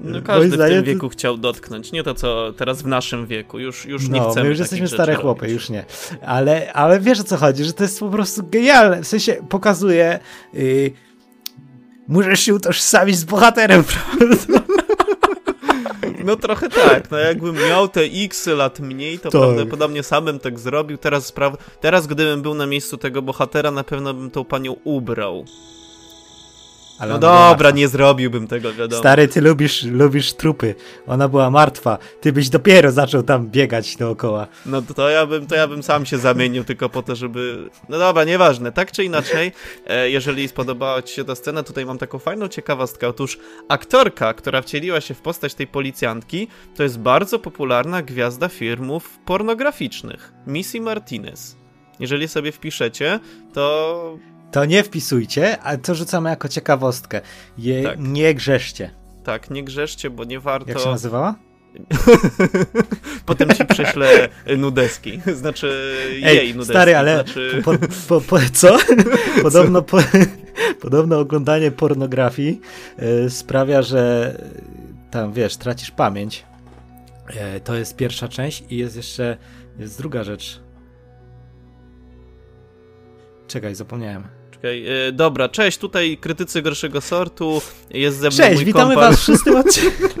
No 0.00 0.10
Moim 0.10 0.22
każdy 0.22 0.48
w 0.48 0.54
zdaniem 0.54 0.74
tym 0.74 0.84
to- 0.84 0.90
wieku 0.90 1.08
chciał 1.08 1.38
dotknąć, 1.38 1.92
nie 1.92 2.02
to 2.02 2.14
co 2.14 2.52
teraz 2.52 2.82
w 2.82 2.86
naszym 2.86 3.26
wieku, 3.26 3.58
już, 3.58 3.86
już 3.86 4.08
nie 4.08 4.20
no, 4.20 4.30
chcemy 4.30 4.44
my 4.44 4.50
już 4.50 4.58
jesteśmy 4.58 4.88
stare 4.88 5.12
robić. 5.12 5.22
chłopy, 5.22 5.50
już 5.50 5.70
nie. 5.70 5.84
Ale, 6.26 6.72
ale 6.72 7.00
wiesz 7.00 7.20
o 7.20 7.24
co 7.24 7.36
chodzi, 7.36 7.64
że 7.64 7.72
to 7.72 7.82
jest 7.82 8.00
po 8.00 8.08
prostu 8.08 8.42
genialne. 8.50 9.02
W 9.02 9.06
sensie 9.06 9.36
pokazuje. 9.48 10.18
Yy, 10.54 10.90
możesz 12.12 12.40
się 12.40 12.54
utożsamić 12.54 13.16
z 13.18 13.24
bohaterem, 13.24 13.84
prawda? 13.84 14.36
No 16.24 16.36
trochę 16.36 16.68
tak, 16.68 17.10
no 17.10 17.18
jakbym 17.18 17.56
miał 17.68 17.88
te 17.88 18.00
x 18.00 18.46
lat 18.46 18.80
mniej, 18.80 19.18
to 19.18 19.30
Tak. 19.30 19.40
prawdopodobnie 19.40 20.02
sam 20.02 20.24
bym 20.24 20.38
tak 20.40 20.58
zrobił. 20.58 20.98
Teraz, 20.98 21.34
spra- 21.34 21.56
teraz 21.80 22.06
gdybym 22.06 22.42
był 22.42 22.54
na 22.54 22.66
miejscu 22.66 22.96
tego 22.98 23.22
bohatera, 23.22 23.70
na 23.70 23.84
pewno 23.84 24.14
bym 24.14 24.30
tą 24.30 24.44
panią 24.44 24.76
ubrał. 24.84 25.44
Ale 26.98 27.12
No 27.12 27.18
dobra, 27.18 27.70
nie 27.70 27.88
zrobiłbym 27.88 28.48
tego, 28.48 28.74
wiadomo. 28.74 29.00
Stary, 29.00 29.28
ty 29.28 29.40
lubisz, 29.40 29.82
lubisz 29.84 30.32
trupy. 30.32 30.74
Ona 31.06 31.28
była 31.28 31.50
martwa. 31.50 31.98
Ty 32.20 32.32
byś 32.32 32.48
dopiero 32.48 32.92
zaczął 32.92 33.22
tam 33.22 33.48
biegać 33.48 33.96
dookoła. 33.96 34.46
No 34.66 34.82
to, 34.82 34.94
to, 34.94 35.08
ja 35.10 35.26
bym, 35.26 35.46
to 35.46 35.54
ja 35.54 35.68
bym 35.68 35.82
sam 35.82 36.06
się 36.06 36.18
zamienił 36.18 36.64
tylko 36.64 36.88
po 36.88 37.02
to, 37.02 37.16
żeby... 37.16 37.70
No 37.88 37.98
dobra, 37.98 38.24
nieważne. 38.24 38.72
Tak 38.72 38.92
czy 38.92 39.04
inaczej, 39.04 39.52
e, 39.86 40.10
jeżeli 40.10 40.48
spodobała 40.48 41.02
ci 41.02 41.14
się 41.14 41.24
ta 41.24 41.34
scena, 41.34 41.62
tutaj 41.62 41.86
mam 41.86 41.98
taką 41.98 42.18
fajną 42.18 42.48
ciekawostkę. 42.48 43.08
Otóż 43.08 43.38
aktorka, 43.68 44.34
która 44.34 44.62
wcieliła 44.62 45.00
się 45.00 45.14
w 45.14 45.20
postać 45.20 45.54
tej 45.54 45.66
policjantki, 45.66 46.48
to 46.76 46.82
jest 46.82 46.98
bardzo 46.98 47.38
popularna 47.38 48.02
gwiazda 48.02 48.48
filmów 48.48 49.18
pornograficznych. 49.24 50.32
Missy 50.46 50.80
Martinez. 50.80 51.56
Jeżeli 52.00 52.28
sobie 52.28 52.52
wpiszecie, 52.52 53.20
to 53.54 54.18
To 54.52 54.64
nie 54.64 54.82
wpisujcie, 54.82 55.60
a 55.62 55.76
to 55.76 55.94
rzucamy 55.94 56.30
jako 56.30 56.48
ciekawostkę. 56.48 57.20
Je, 57.58 57.82
Tak. 57.82 57.98
Nie 57.98 58.34
grzeszcie. 58.34 58.90
tak, 59.24 59.50
nie 59.50 59.64
grzeszcie, 59.64 60.10
bo 60.10 60.24
nie 60.24 60.40
warto... 60.40 60.68
Jak 60.68 60.78
się 60.78 60.88
nazywała? 60.88 61.34
Potem 63.26 63.50
ci 63.50 63.64
prześlę 63.64 64.28
nudeski. 64.58 65.20
Znaczy 65.34 65.94
Ej, 66.24 66.36
jej 66.36 66.54
nudeski. 66.54 66.72
Stary, 66.72 66.96
ale 66.96 67.14
znaczy... 67.14 67.62
po, 67.64 67.72
po, 68.08 68.20
po, 68.20 68.38
co? 68.52 68.78
Podobno, 69.42 69.82
po, 69.82 69.98
podobno 70.80 71.18
oglądanie 71.18 71.70
pornografii 71.70 72.60
y, 73.26 73.30
sprawia, 73.30 73.82
że 73.82 74.34
tam 75.10 75.32
wiesz, 75.32 75.56
tracisz 75.56 75.90
pamięć. 75.90 76.44
Y, 77.56 77.60
to 77.60 77.74
jest 77.74 77.96
pierwsza 77.96 78.28
część 78.28 78.64
i 78.70 78.76
jest 78.76 78.96
jeszcze 78.96 79.36
jest 79.78 79.98
druga 79.98 80.24
rzecz. 80.24 80.60
Czekaj, 83.46 83.74
zapomniałem. 83.74 84.41
Czekaj, 84.62 84.82
yy, 84.82 85.12
dobra, 85.12 85.48
cześć, 85.48 85.78
tutaj 85.78 86.16
krytycy 86.20 86.62
gorszego 86.62 87.00
sortu, 87.00 87.62
jest 87.90 88.18
ze 88.18 88.28
mną 88.28 88.36
Cześć, 88.36 88.54
mój 88.54 88.64
witamy 88.64 88.94
kompan. 88.94 89.10
was 89.12 89.20
w 89.20 89.24
szóstym 89.24 89.56
odcinku. 89.56 90.08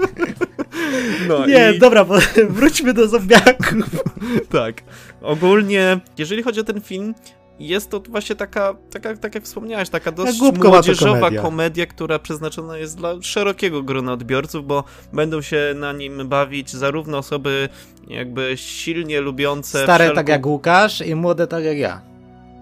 No 1.28 1.46
Nie, 1.46 1.72
i... 1.76 1.78
dobra, 1.78 2.04
bo, 2.04 2.14
wróćmy 2.50 2.94
do 2.94 3.08
zombiaków. 3.08 3.76
Tak. 4.50 4.82
Ogólnie, 5.22 6.00
jeżeli 6.18 6.42
chodzi 6.42 6.60
o 6.60 6.64
ten 6.64 6.80
film, 6.80 7.14
jest 7.58 7.90
to 7.90 8.00
właśnie 8.08 8.36
taka, 8.36 8.74
taka 8.92 9.16
tak 9.16 9.34
jak 9.34 9.44
wspomniałeś, 9.44 9.88
taka 9.88 10.12
dość 10.12 10.38
głupkowata 10.38 10.70
młodzieżowa 10.70 11.18
komedia. 11.20 11.42
komedia. 11.42 11.86
która 11.86 12.18
przeznaczona 12.18 12.76
jest 12.78 12.96
dla 12.96 13.14
szerokiego 13.22 13.82
grona 13.82 14.12
odbiorców, 14.12 14.66
bo 14.66 14.84
będą 15.12 15.42
się 15.42 15.72
na 15.76 15.92
nim 15.92 16.28
bawić 16.28 16.70
zarówno 16.70 17.18
osoby 17.18 17.68
jakby 18.08 18.52
silnie 18.56 19.20
lubiące... 19.20 19.82
Stare 19.82 20.04
wszelką- 20.08 20.14
tak 20.14 20.28
jak 20.28 20.46
Łukasz 20.46 21.00
i 21.00 21.14
młode 21.14 21.46
tak 21.46 21.64
jak 21.64 21.78
ja. 21.78 22.00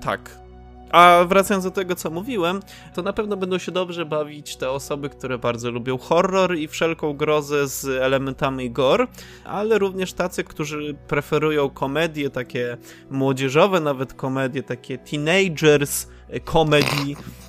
Tak. 0.03 0.40
A 0.91 1.25
wracając 1.29 1.65
do 1.65 1.71
tego, 1.71 1.95
co 1.95 2.11
mówiłem, 2.11 2.61
to 2.95 3.03
na 3.03 3.13
pewno 3.13 3.37
będą 3.37 3.59
się 3.59 3.73
dobrze 3.73 4.07
bawić 4.07 4.57
te 4.57 4.71
osoby, 4.71 5.09
które 5.09 5.39
bardzo 5.39 5.71
lubią 5.71 5.99
horror 5.99 6.57
i 6.57 6.69
wszelką 6.69 7.13
grozę 7.13 7.69
z 7.69 8.03
elementami 8.03 8.71
gore, 8.71 9.07
ale 9.45 9.79
również 9.79 10.13
tacy, 10.13 10.45
którzy 10.45 10.95
preferują 11.09 11.71
komedie 11.71 12.31
takie 12.31 12.77
młodzieżowe, 13.11 13.81
nawet 13.81 14.15
komedie 14.15 14.63
takie 14.63 14.99
teenagers 14.99 16.07
comedy, 16.45 16.87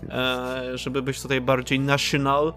e, 0.09 0.77
żeby 0.77 1.01
być 1.01 1.21
tutaj 1.21 1.41
bardziej 1.41 1.79
national. 1.79 2.53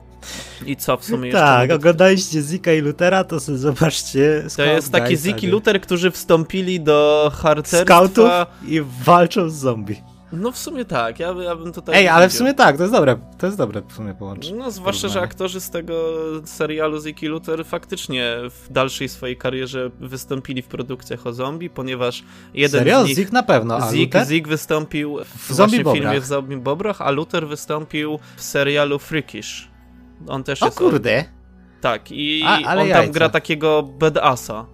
I 0.67 0.77
co 0.77 0.97
w 0.97 1.05
sumie 1.05 1.29
jeszcze 1.29 1.41
Tak, 1.41 1.71
oglądaliście 1.71 2.43
Zika 2.43 2.73
i 2.73 2.81
Lutera, 2.81 3.25
to 3.25 3.41
sobie 3.41 3.59
zobaczcie. 3.59 4.47
To 4.57 4.63
jest 4.63 4.93
taki 4.93 5.07
Guys, 5.07 5.23
Ziki 5.23 5.41
tak. 5.41 5.51
Luther, 5.51 5.81
którzy 5.81 6.11
wstąpili 6.11 6.81
do 6.81 7.31
harcerstwa. 7.35 7.85
Scoutów 7.85 8.31
i 8.67 8.81
walczą 9.05 9.51
z 9.51 9.55
zombie. 9.55 10.14
No 10.35 10.53
w 10.53 10.59
sumie 10.59 10.85
tak, 10.85 11.21
ja, 11.21 11.35
by- 11.35 11.45
ja 11.45 11.57
bym 11.57 11.73
tutaj... 11.73 11.95
Ej, 11.97 12.09
ale 12.09 12.29
w 12.29 12.33
sumie 12.33 12.55
tak, 12.55 12.77
to 12.77 12.83
jest 12.83 12.93
dobre. 12.95 13.17
To 13.39 13.47
jest 13.47 13.59
dobre 13.59 13.83
w 13.89 13.93
sumie 13.93 14.15
połączenie. 14.15 14.59
No, 14.59 14.71
zwłaszcza, 14.71 15.09
że 15.09 15.21
aktorzy 15.21 15.61
z 15.61 15.71
tego 15.71 15.95
serialu 16.45 17.01
Ziki 17.01 17.27
Luther 17.27 17.65
faktycznie 17.65 18.37
w 18.51 18.67
dalszej 18.73 19.09
swojej 19.09 19.37
karierze 19.37 19.91
wystąpili 20.01 20.63
w 20.63 20.67
produkcjach 20.67 21.27
o 21.27 21.33
zombie, 21.33 21.71
ponieważ 21.71 22.25
jeden 22.55 22.79
Serio? 22.81 23.05
z 23.05 23.07
nich... 23.09 23.17
Zik 23.17 23.33
na 23.33 23.43
pewno, 23.43 23.77
a 23.77 23.91
Zik? 23.91 24.15
Zik 24.27 24.49
wystąpił 24.49 25.19
w, 25.25 25.29
W 25.29 25.57
właśnie 25.57 25.85
Bobrach. 25.85 26.03
filmie 26.03 26.21
w 26.21 26.25
Zombie 26.27 26.57
Bobrach, 26.57 27.01
a 27.03 27.11
Luther 27.11 27.47
wystąpił 27.49 28.19
w 28.37 28.43
serialu 28.43 28.99
Freakish. 28.99 29.69
On 30.29 30.45
też 30.45 30.63
O 30.63 30.67
jest... 30.67 30.79
kurde. 30.79 31.25
Tak, 31.81 32.13
i 32.13 32.43
A, 32.47 32.57
on 32.57 32.65
tam 32.65 32.89
jajca. 32.89 33.13
gra 33.13 33.29
takiego 33.29 33.83
badassa. 33.83 34.67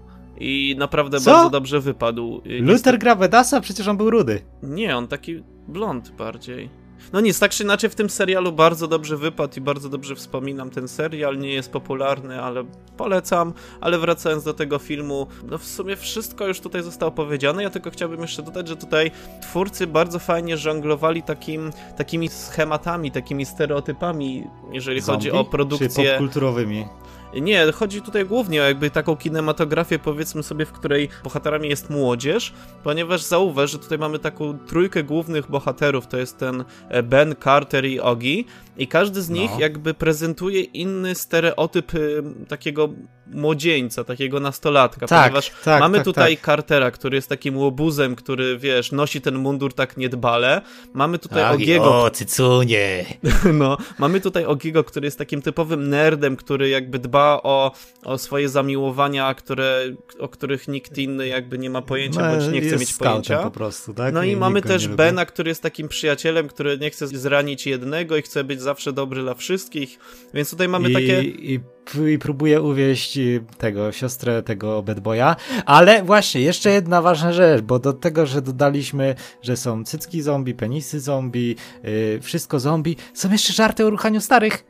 I 0.42 0.76
naprawdę 0.78 1.20
Co? 1.20 1.30
bardzo 1.32 1.50
dobrze 1.50 1.80
wypadł. 1.80 2.42
Luther 2.44 2.98
gra 2.98 3.16
Bedasa? 3.16 3.60
Przecież 3.60 3.88
on 3.88 3.96
był 3.96 4.10
rudy. 4.10 4.42
nie, 4.62 4.96
on 4.96 5.08
taki 5.08 5.42
blond 5.68 6.10
bardziej. 6.10 6.80
No 7.12 7.20
nic, 7.20 7.38
tak 7.38 7.50
czy 7.50 7.62
inaczej 7.62 7.90
w 7.90 7.94
tym 7.94 8.10
serialu 8.10 8.52
bardzo 8.52 8.88
dobrze 8.88 9.16
wypadł 9.16 9.52
i 9.56 9.60
bardzo 9.60 9.88
dobrze 9.88 10.14
wspominam 10.14 10.70
ten 10.70 10.88
serial. 10.88 11.38
Nie 11.38 11.52
jest 11.54 11.72
popularny, 11.72 12.42
ale 12.42 12.64
polecam. 12.96 13.52
Ale 13.80 13.98
wracając 13.98 14.44
do 14.44 14.54
tego 14.54 14.78
filmu, 14.78 15.26
no 15.50 15.58
w 15.58 15.64
sumie 15.64 15.96
wszystko 15.96 16.46
już 16.46 16.60
tutaj 16.60 16.82
zostało 16.82 17.12
powiedziane. 17.12 17.62
Ja 17.62 17.70
tylko 17.70 17.90
chciałbym 17.90 18.20
jeszcze 18.20 18.42
dodać, 18.42 18.68
że 18.68 18.76
tutaj 18.76 19.10
twórcy 19.42 19.86
bardzo 19.86 20.18
fajnie 20.18 20.56
żonglowali 20.56 21.22
takim, 21.22 21.70
takimi 21.96 22.28
schematami, 22.28 23.10
takimi 23.10 23.46
stereotypami, 23.46 24.44
jeżeli 24.72 25.00
chodzi 25.00 25.30
Zombie? 25.30 25.40
o 25.40 25.44
Czy 25.44 25.50
produkcję. 25.50 26.10
popkulturowymi? 26.10 26.86
Nie, 27.34 27.72
chodzi 27.72 28.02
tutaj 28.02 28.26
głównie 28.26 28.62
o 28.62 28.64
jakby 28.64 28.90
taką 28.90 29.16
kinematografię, 29.16 29.98
powiedzmy 29.98 30.42
sobie, 30.42 30.66
w 30.66 30.72
której 30.72 31.08
bohaterami 31.24 31.68
jest 31.68 31.90
młodzież, 31.90 32.52
ponieważ 32.84 33.22
zauważ, 33.22 33.70
że 33.70 33.78
tutaj 33.78 33.98
mamy 33.98 34.18
taką 34.18 34.58
trójkę 34.58 35.02
głównych 35.02 35.50
bohaterów, 35.50 36.06
to 36.06 36.16
jest 36.16 36.38
ten 36.38 36.64
e, 36.88 37.02
Ben, 37.02 37.34
Carter 37.44 37.84
i 37.84 38.00
Ogi 38.00 38.46
i 38.80 38.86
każdy 38.86 39.22
z 39.22 39.30
nich 39.30 39.50
No. 39.54 39.60
jakby 39.60 39.94
prezentuje 39.94 40.60
inny 40.60 41.14
stereotyp 41.14 41.94
y, 41.94 42.22
takiego 42.48 42.88
młodzieńca, 43.26 44.04
takiego 44.04 44.40
nastolatka, 44.40 45.06
Tak, 45.06 45.22
ponieważ 45.22 45.52
tak, 45.64 45.80
mamy 45.80 45.98
tak, 45.98 46.04
tutaj 46.04 46.36
tak. 46.36 46.46
Cartera, 46.46 46.90
który 46.90 47.16
jest 47.16 47.28
takim 47.28 47.56
łobuzem, 47.58 48.16
który, 48.16 48.58
wiesz, 48.58 48.92
nosi 48.92 49.20
ten 49.20 49.34
mundur 49.38 49.74
tak 49.74 49.96
niedbale, 49.96 50.60
mamy 50.92 51.18
tutaj 51.18 51.54
Ogiego, 51.54 51.84
Tak, 51.84 51.92
O, 51.92 52.10
cycunie. 52.10 53.04
no, 53.52 53.76
mamy 53.98 54.20
tutaj 54.20 54.44
Ogiego, 54.44 54.84
który 54.84 55.06
jest 55.06 55.18
takim 55.18 55.42
typowym 55.42 55.88
nerdem, 55.88 56.36
który 56.36 56.68
jakby 56.68 56.98
dba 56.98 57.40
o, 57.42 57.72
o 58.04 58.18
swoje 58.18 58.48
zamiłowania, 58.48 59.34
które, 59.34 59.82
o 60.18 60.28
których 60.28 60.68
nikt 60.68 60.98
inny 60.98 61.28
jakby 61.28 61.58
nie 61.58 61.70
ma 61.70 61.82
pojęcia, 61.82 62.30
bądź 62.30 62.52
nie 62.52 62.60
chce 62.60 62.76
mieć 62.76 62.94
pojęcia. 62.94 63.42
po 63.42 63.50
prostu, 63.50 63.94
tak? 63.94 64.14
No 64.14 64.22
i 64.22 64.28
nikt 64.28 64.40
mamy 64.40 64.62
też. 64.62 64.88
Bena, 64.88 65.24
który 65.26 65.48
jest 65.48 65.62
takim 65.62 65.88
przyjacielem, 65.88 66.48
który 66.48 66.78
nie 66.78 66.90
chce 66.90 67.06
zranić 67.08 67.66
jednego 67.66 68.16
i 68.16 68.22
chce 68.22 68.44
być 68.44 68.60
zawsze 68.70 68.92
dobry 68.92 69.22
dla 69.22 69.34
wszystkich, 69.34 69.98
więc 70.34 70.50
tutaj 70.50 70.68
mamy 70.68 70.90
I, 70.90 70.94
takie... 70.94 71.22
i, 71.22 71.60
I 72.06 72.18
próbuje 72.18 72.62
uwieść 72.62 73.18
y, 73.18 73.44
tego, 73.58 73.92
siostrę 73.92 74.42
tego 74.42 74.82
bad 74.82 75.00
boya. 75.00 75.36
Ale 75.66 76.02
właśnie, 76.02 76.40
jeszcze 76.40 76.70
jedna 76.70 77.02
ważna 77.02 77.32
rzecz, 77.32 77.62
bo 77.62 77.78
do 77.78 77.92
tego, 77.92 78.26
że 78.26 78.42
dodaliśmy, 78.42 79.14
że 79.42 79.56
są 79.56 79.84
cycki 79.84 80.22
zombie, 80.22 80.54
penisy 80.54 81.00
zombie, 81.00 81.56
yy, 81.82 82.20
wszystko 82.22 82.60
zombie, 82.60 82.96
są 83.14 83.32
jeszcze 83.32 83.52
żarty 83.52 83.86
o 83.86 83.90
ruchaniu 83.90 84.20
starych. 84.20 84.64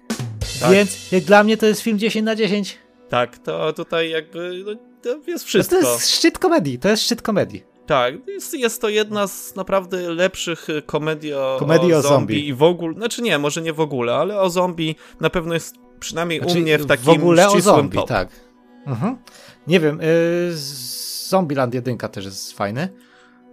Tak. 0.61 0.71
Więc 0.73 1.12
jak 1.12 1.25
dla 1.25 1.45
mnie 1.45 1.57
to 1.57 1.66
jest 1.66 1.80
film 1.80 1.99
10 1.99 2.25
na 2.25 2.37
10. 2.37 2.78
Tak, 3.09 3.38
to 3.38 3.73
tutaj 3.73 4.11
jakby 4.11 4.62
no, 4.66 4.75
to 5.02 5.30
jest 5.30 5.45
To 5.45 5.49
wszystko. 5.49 5.76
jest 5.76 6.11
szczyt 6.11 6.38
komedii, 6.38 6.78
to 6.78 6.88
jest 6.88 7.02
szczyt 7.02 7.23
komedii. 7.23 7.69
Tak, 7.90 8.14
jest, 8.28 8.54
jest 8.54 8.80
to 8.80 8.88
jedna 8.88 9.26
z 9.26 9.54
naprawdę 9.56 10.11
lepszych 10.14 10.68
y, 10.70 10.82
komedii 10.82 11.35
o, 11.35 11.56
Komedii 11.59 11.94
o 11.94 11.99
o 11.99 12.02
zombie. 12.02 12.14
zombie. 12.35 12.49
i 12.49 12.54
w 12.54 12.62
ogóle, 12.62 12.94
znaczy 12.94 13.23
nie, 13.23 13.38
może 13.38 13.62
nie 13.62 13.73
w 13.73 13.80
ogóle, 13.80 14.14
ale 14.14 14.40
o 14.40 14.50
zombie 14.50 14.94
na 15.20 15.30
pewno 15.30 15.54
jest 15.54 15.75
przynajmniej 16.00 16.38
Znaczy, 16.40 16.59
u 16.59 16.61
mnie 16.61 16.78
w 16.78 16.87
takim 16.87 17.04
w 17.04 17.09
ogóle 17.09 17.49
o 17.49 17.50
ścisłym 17.50 17.76
zombie, 17.76 17.99
top. 17.99 18.09
tak. 18.09 18.28
Mhm. 18.87 19.16
Nie 19.66 19.80
wiem, 19.80 20.00
yy, 20.00 20.56
Zombieland 21.28 21.75
1 21.75 21.99
też 21.99 22.25
jest 22.25 22.52
fajny. 22.52 22.88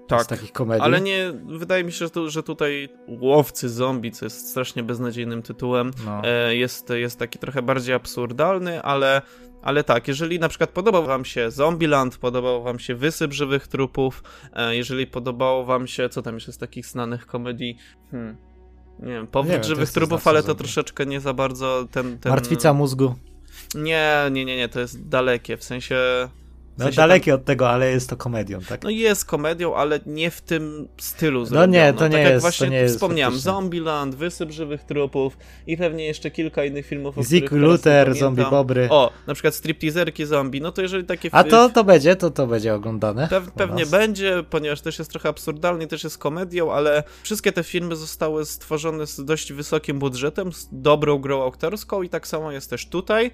Tak, 0.07 0.23
Z 0.23 0.27
takich 0.27 0.51
komedii. 0.51 0.83
ale 0.83 1.01
nie, 1.01 1.33
wydaje 1.45 1.83
mi 1.83 1.91
się, 1.91 1.97
że, 1.97 2.09
tu, 2.09 2.29
że 2.29 2.43
tutaj 2.43 2.89
Łowcy 3.07 3.69
Zombie, 3.69 4.11
co 4.11 4.25
jest 4.25 4.49
strasznie 4.49 4.83
beznadziejnym 4.83 5.41
tytułem, 5.41 5.91
No. 6.05 6.21
e, 6.23 6.55
jest, 6.55 6.89
jest 6.89 7.19
taki 7.19 7.39
trochę 7.39 7.61
bardziej 7.61 7.95
absurdalny, 7.95 8.81
ale, 8.81 9.21
ale 9.61 9.83
tak, 9.83 10.07
jeżeli 10.07 10.39
na 10.39 10.49
przykład 10.49 10.69
podobał 10.69 11.05
wam 11.05 11.25
się 11.25 11.51
Zombieland, 11.51 12.17
podobał 12.17 12.63
wam 12.63 12.79
się 12.79 12.95
Wysyp 12.95 13.33
Żywych 13.33 13.67
Trupów, 13.67 14.23
e, 14.53 14.75
jeżeli 14.75 15.07
podobało 15.07 15.65
wam 15.65 15.87
się, 15.87 16.09
co 16.09 16.21
tam 16.21 16.33
jeszcze 16.33 16.51
z 16.51 16.57
takich 16.57 16.85
znanych 16.85 17.25
komedii, 17.25 17.77
hmm, 18.11 18.37
nie 18.99 19.11
wiem, 19.13 19.21
Nie 19.21 19.27
Powrót 19.27 19.53
wiem, 19.53 19.63
Żywych 19.63 19.91
Trupów, 19.91 20.09
znaczy 20.21 20.29
ale 20.29 20.41
to 20.41 20.47
zombie. 20.47 20.59
troszeczkę 20.63 21.05
nie 21.05 21.19
za 21.19 21.33
bardzo 21.33 21.87
ten... 21.91 22.19
ten... 22.19 22.29
Martwica 22.29 22.73
mózgu. 22.73 23.15
Nie, 23.75 24.13
nie, 24.31 24.45
nie, 24.45 24.57
nie, 24.57 24.69
to 24.69 24.79
jest 24.79 25.07
dalekie, 25.07 25.57
w 25.57 25.63
sensie... 25.63 25.95
W 26.77 26.79
No 26.79 26.85
sensie 26.85 26.97
dalekie 26.97 27.35
od 27.35 27.45
tego, 27.45 27.69
ale 27.69 27.91
jest 27.91 28.09
to 28.09 28.17
komedią, 28.17 28.59
tak? 28.61 28.83
No 28.83 28.89
jest 28.89 29.25
komedią, 29.25 29.75
ale 29.75 29.99
nie 30.05 30.31
w 30.31 30.41
tym 30.41 30.87
stylu 30.97 31.39
No 31.39 31.45
zrobiono. 31.45 31.73
nie, 31.73 31.93
to 31.93 32.07
nie 32.07 32.13
tak 32.13 32.21
jak 32.21 32.31
jest- 32.31 32.41
właśnie 32.41 32.67
to 32.67 32.71
nie 32.71 32.77
jest 32.79 32.95
wspomniałem. 32.95 33.39
Zombieland, 33.39 34.15
Wysyp 34.15 34.51
Żywych 34.51 34.83
Trupów 34.83 35.37
i 35.67 35.77
pewnie 35.77 36.05
jeszcze 36.05 36.31
kilka 36.31 36.65
innych 36.65 36.85
filmów, 36.85 37.17
o 37.17 37.21
nie 37.31 37.59
Luther. 37.59 38.15
Zombie 38.15 38.43
Bobry. 38.49 38.87
O, 38.91 39.11
na 39.27 39.33
przykład 39.33 39.55
stripteaserki 39.55 40.25
zombie, 40.25 40.61
no 40.61 40.71
to 40.71 40.81
jeżeli 40.81 41.03
takie... 41.03 41.29
A 41.31 41.43
to, 41.43 41.69
to 41.69 41.83
będzie, 41.83 42.15
to 42.15 42.31
to 42.31 42.47
będzie 42.47 42.73
oglądane. 42.73 43.27
Pew, 43.27 43.47
u 43.47 43.51
pewnie 43.51 43.81
nas. 43.83 43.91
będzie, 43.91 44.43
ponieważ 44.49 44.81
też 44.81 44.99
jest 44.99 45.11
trochę 45.11 45.29
absurdalnie, 45.29 45.87
też 45.87 46.03
jest 46.03 46.17
komedią, 46.17 46.71
ale 46.73 47.03
wszystkie 47.23 47.51
te 47.51 47.63
filmy 47.63 47.95
zostały 47.95 48.45
stworzone 48.45 49.07
z 49.07 49.25
dość 49.25 49.53
wysokim 49.53 49.99
budżetem, 49.99 50.53
z 50.53 50.67
dobrą 50.71 51.17
grą 51.17 51.47
aktorską 51.47 52.01
i 52.01 52.09
tak 52.09 52.27
samo 52.27 52.51
jest 52.51 52.69
też 52.69 52.85
tutaj. 52.89 53.31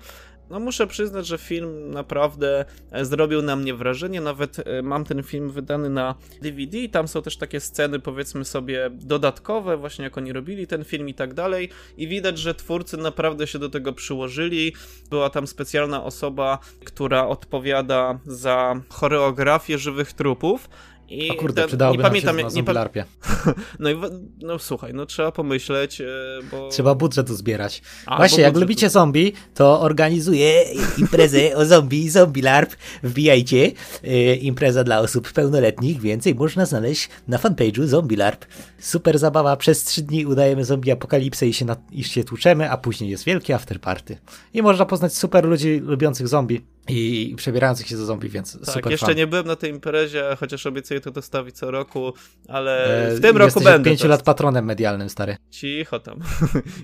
No 0.50 0.60
muszę 0.60 0.88
przyznać, 0.88 1.28
że 1.28 1.38
film 1.38 1.92
naprawdę 1.92 2.66
e, 2.92 3.06
zrobił 3.06 3.42
na 3.42 3.56
mnie 3.56 3.74
wrażenie, 3.74 4.22
nawet 4.22 4.60
e, 4.60 4.82
mam 4.82 5.06
ten 5.06 5.24
film 5.24 5.52
wydany 5.52 5.90
na 5.90 6.16
DVD 6.42 6.78
tam 6.92 7.08
są 7.08 7.22
też 7.22 7.38
takie 7.38 7.60
sceny 7.60 8.00
powiedzmy 8.00 8.46
sobie 8.46 8.90
dodatkowe, 8.94 9.78
właśnie 9.78 10.04
jak 10.04 10.18
oni 10.18 10.34
robili 10.34 10.68
ten 10.68 10.84
film 10.84 11.10
i 11.10 11.14
tak 11.14 11.34
dalej. 11.34 11.70
I 11.98 12.08
widać, 12.08 12.38
że 12.38 12.56
twórcy 12.56 12.98
naprawdę 12.98 13.48
się 13.48 13.60
do 13.60 13.70
tego 13.70 13.94
przyłożyli. 13.94 14.76
Była 15.10 15.30
tam 15.30 15.48
specjalna 15.48 16.04
osoba, 16.04 16.60
która 16.86 17.28
odpowiada 17.28 18.20
za 18.26 18.82
choreografię 18.90 19.78
żywych 19.78 20.14
trupów 20.14 20.70
I 21.10 21.30
o 21.30 21.36
kurde, 21.36 21.68
przydałoby 21.68 21.98
nie 21.98 22.04
pamiętam, 22.04 22.38
się 22.38 22.44
nie, 22.44 23.06
no 23.80 23.90
i 23.90 23.96
no 24.42 24.60
słuchaj, 24.60 24.94
no 24.94 25.06
trzeba 25.06 25.32
pomyśleć, 25.32 26.02
e, 26.02 26.06
bo... 26.52 26.70
Trzeba 26.70 26.96
budżet 26.96 27.30
uzbierać. 27.30 27.82
A, 28.06 28.18
Właśnie, 28.18 28.44
jak 28.44 28.58
lubicie 28.58 28.90
zombie, 28.90 29.34
to 29.54 29.82
organizuję 29.82 30.64
imprezę 30.98 31.56
o 31.56 31.66
zombie, 31.66 32.10
zombie 32.10 32.42
LARP. 32.42 32.76
Wbijajcie. 33.04 33.72
E, 34.04 34.36
impreza 34.36 34.84
dla 34.84 35.00
osób 35.00 35.32
pełnoletnich. 35.32 36.02
Więcej 36.02 36.36
można 36.36 36.66
znaleźć 36.66 37.10
na 37.28 37.38
fanpage'u 37.38 37.86
Zombie 37.86 38.16
LARP. 38.16 38.46
Super 38.80 39.20
zabawa. 39.20 39.58
Przez 39.58 39.84
trzy 39.84 40.02
dni 40.02 40.26
udajemy 40.26 40.66
zombie 40.66 40.92
apokalipsę 40.92 41.48
i 41.48 41.54
się, 41.54 41.66
na, 41.66 41.76
i 41.92 42.04
się 42.04 42.24
tłuczemy, 42.24 42.72
a 42.72 42.78
później 42.78 43.10
jest 43.10 43.24
wielkie 43.24 43.56
afterparty. 43.56 44.18
I 44.54 44.62
można 44.62 44.86
poznać 44.86 45.16
super 45.16 45.46
ludzi 45.46 45.80
lubiących 45.84 46.28
zombie 46.28 46.62
i 46.90 47.34
przebierających 47.38 47.88
się 47.88 47.98
za 47.98 48.06
zombie, 48.06 48.30
więc 48.30 48.60
tak, 48.60 48.76
super 48.76 48.92
jeszcze 48.92 49.08
fan. 49.08 49.16
nie 49.16 49.28
byłem 49.28 49.48
na 49.48 49.56
tej 49.56 49.70
imprezie, 49.70 50.24
chociaż 50.40 50.66
obiecuję 50.66 51.02
to 51.02 51.12
dostawić 51.12 51.56
co 51.56 51.72
roku, 51.72 52.14
ale 52.48 52.86
e, 53.08 53.16
w 53.16 53.22
tym 53.22 53.38
roku 53.38 53.62
będę. 53.62 53.90
pięciu 53.90 54.08
lat 54.08 54.24
patronem 54.24 54.66
medialnym, 54.66 55.10
stary. 55.10 55.38
Cicho 55.52 56.00
tam. 56.00 56.20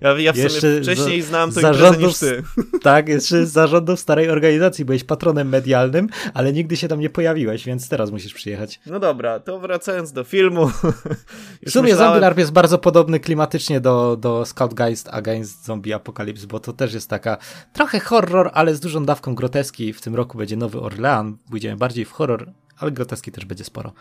Ja, 0.01 0.19
ja 0.19 0.33
w 0.33 0.37
jeszcze 0.37 0.61
sumie 0.61 0.81
wcześniej 0.81 1.21
za, 1.21 1.27
znam 1.27 1.51
to 1.51 1.61
zarządów, 1.61 2.03
niż 2.03 2.19
ty. 2.19 2.43
Tak, 2.81 3.07
jeszcze 3.07 3.45
z 3.45 3.51
zarządów 3.51 3.99
starej 3.99 4.29
organizacji 4.29 4.85
byłeś 4.85 5.03
patronem 5.03 5.49
medialnym, 5.49 6.07
ale 6.33 6.53
nigdy 6.53 6.77
się 6.77 6.87
tam 6.87 6.99
nie 6.99 7.09
pojawiłeś, 7.09 7.65
więc 7.65 7.89
teraz 7.89 8.11
musisz 8.11 8.33
przyjechać. 8.33 8.79
No 8.85 8.99
dobra, 8.99 9.39
to 9.39 9.59
wracając 9.59 10.11
do 10.11 10.23
filmu. 10.23 10.67
w 11.65 11.71
sumie 11.71 11.83
myślałem... 11.83 11.97
Zombie 11.97 12.21
LARP 12.21 12.37
jest 12.37 12.51
bardzo 12.51 12.77
podobny 12.77 13.19
klimatycznie 13.19 13.81
do, 13.81 14.17
do 14.17 14.45
Scoutgeist 14.45 15.09
Against 15.11 15.65
Zombie 15.65 15.93
Apocalypse, 15.93 16.47
bo 16.47 16.59
to 16.59 16.73
też 16.73 16.93
jest 16.93 17.09
taka 17.09 17.37
trochę 17.73 17.99
horror, 17.99 18.49
ale 18.53 18.75
z 18.75 18.79
dużą 18.79 19.05
dawką 19.05 19.35
groteski. 19.35 19.88
W 19.93 20.01
tym 20.01 20.15
roku 20.15 20.37
będzie 20.37 20.57
Nowy 20.57 20.81
Orlean, 20.81 21.37
pójdziemy 21.49 21.77
bardziej 21.77 22.05
w 22.05 22.11
horror, 22.11 22.51
ale 22.77 22.91
groteski 22.91 23.31
też 23.31 23.45
będzie 23.45 23.63
sporo. 23.63 23.93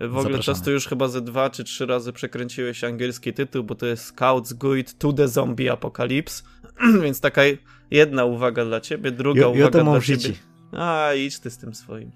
W 0.00 0.16
ogóle 0.16 0.38
często 0.38 0.70
już 0.70 0.86
chyba 0.86 1.08
ze 1.08 1.20
dwa 1.20 1.50
czy 1.50 1.64
trzy 1.64 1.86
razy 1.86 2.12
przekręciłeś 2.12 2.84
angielski 2.84 3.32
tytuł, 3.32 3.64
bo 3.64 3.74
to 3.74 3.86
jest 3.86 4.04
Scouts 4.04 4.52
Guide 4.52 4.92
to 4.98 5.12
the 5.12 5.28
Zombie 5.28 5.68
Apocalypse, 5.68 6.42
więc 7.02 7.20
taka 7.20 7.42
jedna 7.90 8.24
uwaga 8.24 8.64
dla 8.64 8.80
ciebie, 8.80 9.10
druga 9.10 9.40
jo, 9.40 9.50
uwaga 9.50 9.84
dla 9.84 10.00
życie. 10.00 10.22
ciebie. 10.22 10.38
A, 10.72 11.14
idź 11.14 11.38
ty 11.38 11.50
z 11.50 11.58
tym 11.58 11.74
swoim 11.74 12.10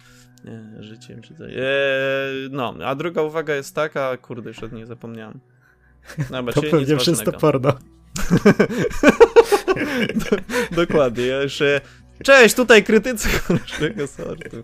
nie, 0.45 0.83
życiem 0.83 1.23
czy 1.23 1.35
coś. 1.35 1.53
Eee, 1.53 2.51
no, 2.51 2.75
a 2.85 2.95
druga 2.95 3.23
uwaga 3.23 3.55
jest 3.55 3.75
taka, 3.75 4.17
kurde, 4.17 4.51
już 4.51 4.63
od 4.63 4.73
niej 4.73 4.87
zapomniałem. 4.87 5.41
No, 6.31 6.43
to 6.43 6.63
pewnie 6.63 6.97
to 7.25 7.33
porno. 7.33 7.73
Dokładnie, 10.77 11.27
ja 11.27 11.43
jeszcze 11.43 11.81
Cześć, 12.25 12.55
tutaj 12.55 12.85
krytycy 12.85 13.29
różnego 13.49 14.07
sortu. 14.07 14.57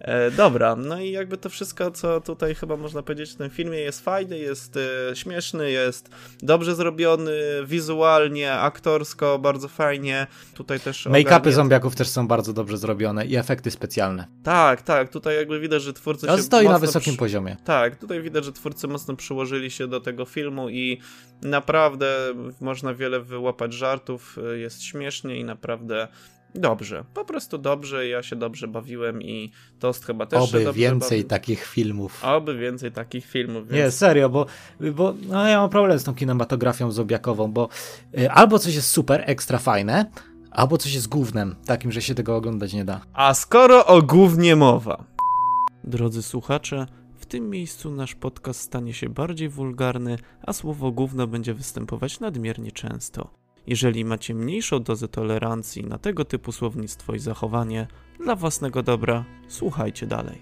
E, 0.00 0.30
dobra, 0.30 0.76
no 0.76 1.00
i 1.00 1.10
jakby 1.10 1.36
to 1.36 1.50
wszystko, 1.50 1.90
co 1.90 2.20
tutaj 2.20 2.54
chyba 2.54 2.76
można 2.76 3.02
powiedzieć 3.02 3.30
w 3.30 3.36
tym 3.36 3.50
filmie 3.50 3.78
jest 3.78 4.04
fajny, 4.04 4.38
jest 4.38 4.78
e, 5.10 5.16
śmieszny, 5.16 5.70
jest 5.70 6.10
dobrze 6.42 6.74
zrobiony, 6.74 7.32
wizualnie, 7.66 8.52
aktorsko, 8.52 9.38
bardzo 9.38 9.68
fajnie. 9.68 10.26
Tutaj 10.54 10.80
też... 10.80 11.06
Make-upy 11.06 11.52
zombiaków 11.52 11.96
też 11.96 12.08
są 12.08 12.28
bardzo 12.28 12.52
dobrze 12.52 12.76
zrobione 12.76 13.26
i 13.26 13.36
efekty 13.36 13.70
specjalne. 13.70 14.26
Tak, 14.42 14.82
tak, 14.82 15.08
tutaj 15.08 15.36
jakby 15.36 15.60
widać, 15.60 15.82
że 15.82 15.92
twórcy 15.92 16.30
On 16.30 16.36
się 16.36 16.42
stoi 16.42 16.68
na 16.68 16.78
wysokim 16.78 17.12
przy... 17.12 17.18
poziomie. 17.18 17.56
Tak, 17.64 17.96
tutaj 17.96 18.22
widać, 18.22 18.44
że 18.44 18.52
twórcy 18.52 18.88
mocno 18.88 19.16
przyłożyli 19.16 19.70
się 19.70 19.86
do 19.86 20.00
tego 20.00 20.24
filmu 20.24 20.68
i 20.68 21.00
naprawdę 21.42 22.16
można 22.60 22.94
wiele 22.94 23.20
wyłapać 23.20 23.72
żartów, 23.72 24.36
jest 24.54 24.82
śmiesznie 24.82 25.36
i 25.36 25.44
naprawdę 25.44 26.08
Dobrze, 26.54 27.04
po 27.14 27.24
prostu 27.24 27.58
dobrze, 27.58 28.08
ja 28.08 28.22
się 28.22 28.36
dobrze 28.36 28.68
bawiłem 28.68 29.22
i 29.22 29.52
Tost 29.78 30.04
chyba 30.04 30.26
też 30.26 30.38
Oby 30.38 30.58
się 30.58 30.64
dobrze 30.64 30.80
więcej 30.80 31.18
bawił. 31.18 31.28
takich 31.28 31.64
filmów. 31.64 32.24
Oby 32.24 32.58
więcej 32.58 32.92
takich 32.92 33.26
filmów. 33.26 33.68
Więc... 33.68 33.72
Nie, 33.72 33.90
serio, 33.90 34.28
bo, 34.28 34.46
bo 34.94 35.14
no 35.28 35.48
ja 35.48 35.60
mam 35.60 35.70
problem 35.70 35.98
z 35.98 36.04
tą 36.04 36.14
kinematografią 36.14 36.90
zobiakową, 36.90 37.52
bo 37.52 37.68
y, 38.18 38.30
albo 38.30 38.58
coś 38.58 38.74
jest 38.74 38.90
super, 38.90 39.22
ekstra 39.26 39.58
fajne, 39.58 40.10
albo 40.50 40.78
coś 40.78 40.94
jest 40.94 41.08
głównym, 41.08 41.56
takim, 41.66 41.92
że 41.92 42.02
się 42.02 42.14
tego 42.14 42.36
oglądać 42.36 42.72
nie 42.72 42.84
da. 42.84 43.00
A 43.12 43.34
skoro 43.34 43.86
o 43.86 44.02
głównie 44.02 44.56
mowa. 44.56 45.04
Drodzy 45.84 46.22
słuchacze, 46.22 46.86
w 47.16 47.26
tym 47.26 47.50
miejscu 47.50 47.90
nasz 47.90 48.14
podcast 48.14 48.60
stanie 48.60 48.94
się 48.94 49.08
bardziej 49.08 49.48
wulgarny, 49.48 50.18
a 50.42 50.52
słowo 50.52 50.90
gówno 50.92 51.26
będzie 51.26 51.54
występować 51.54 52.20
nadmiernie 52.20 52.72
często. 52.72 53.41
Jeżeli 53.66 54.04
macie 54.04 54.34
mniejszą 54.34 54.82
dozę 54.82 55.08
tolerancji 55.08 55.84
na 55.84 55.98
tego 55.98 56.24
typu 56.24 56.52
słownictwo 56.52 57.14
i 57.14 57.18
zachowanie, 57.18 57.86
dla 58.20 58.36
własnego 58.36 58.82
dobra, 58.82 59.24
słuchajcie 59.48 60.06
dalej. 60.06 60.38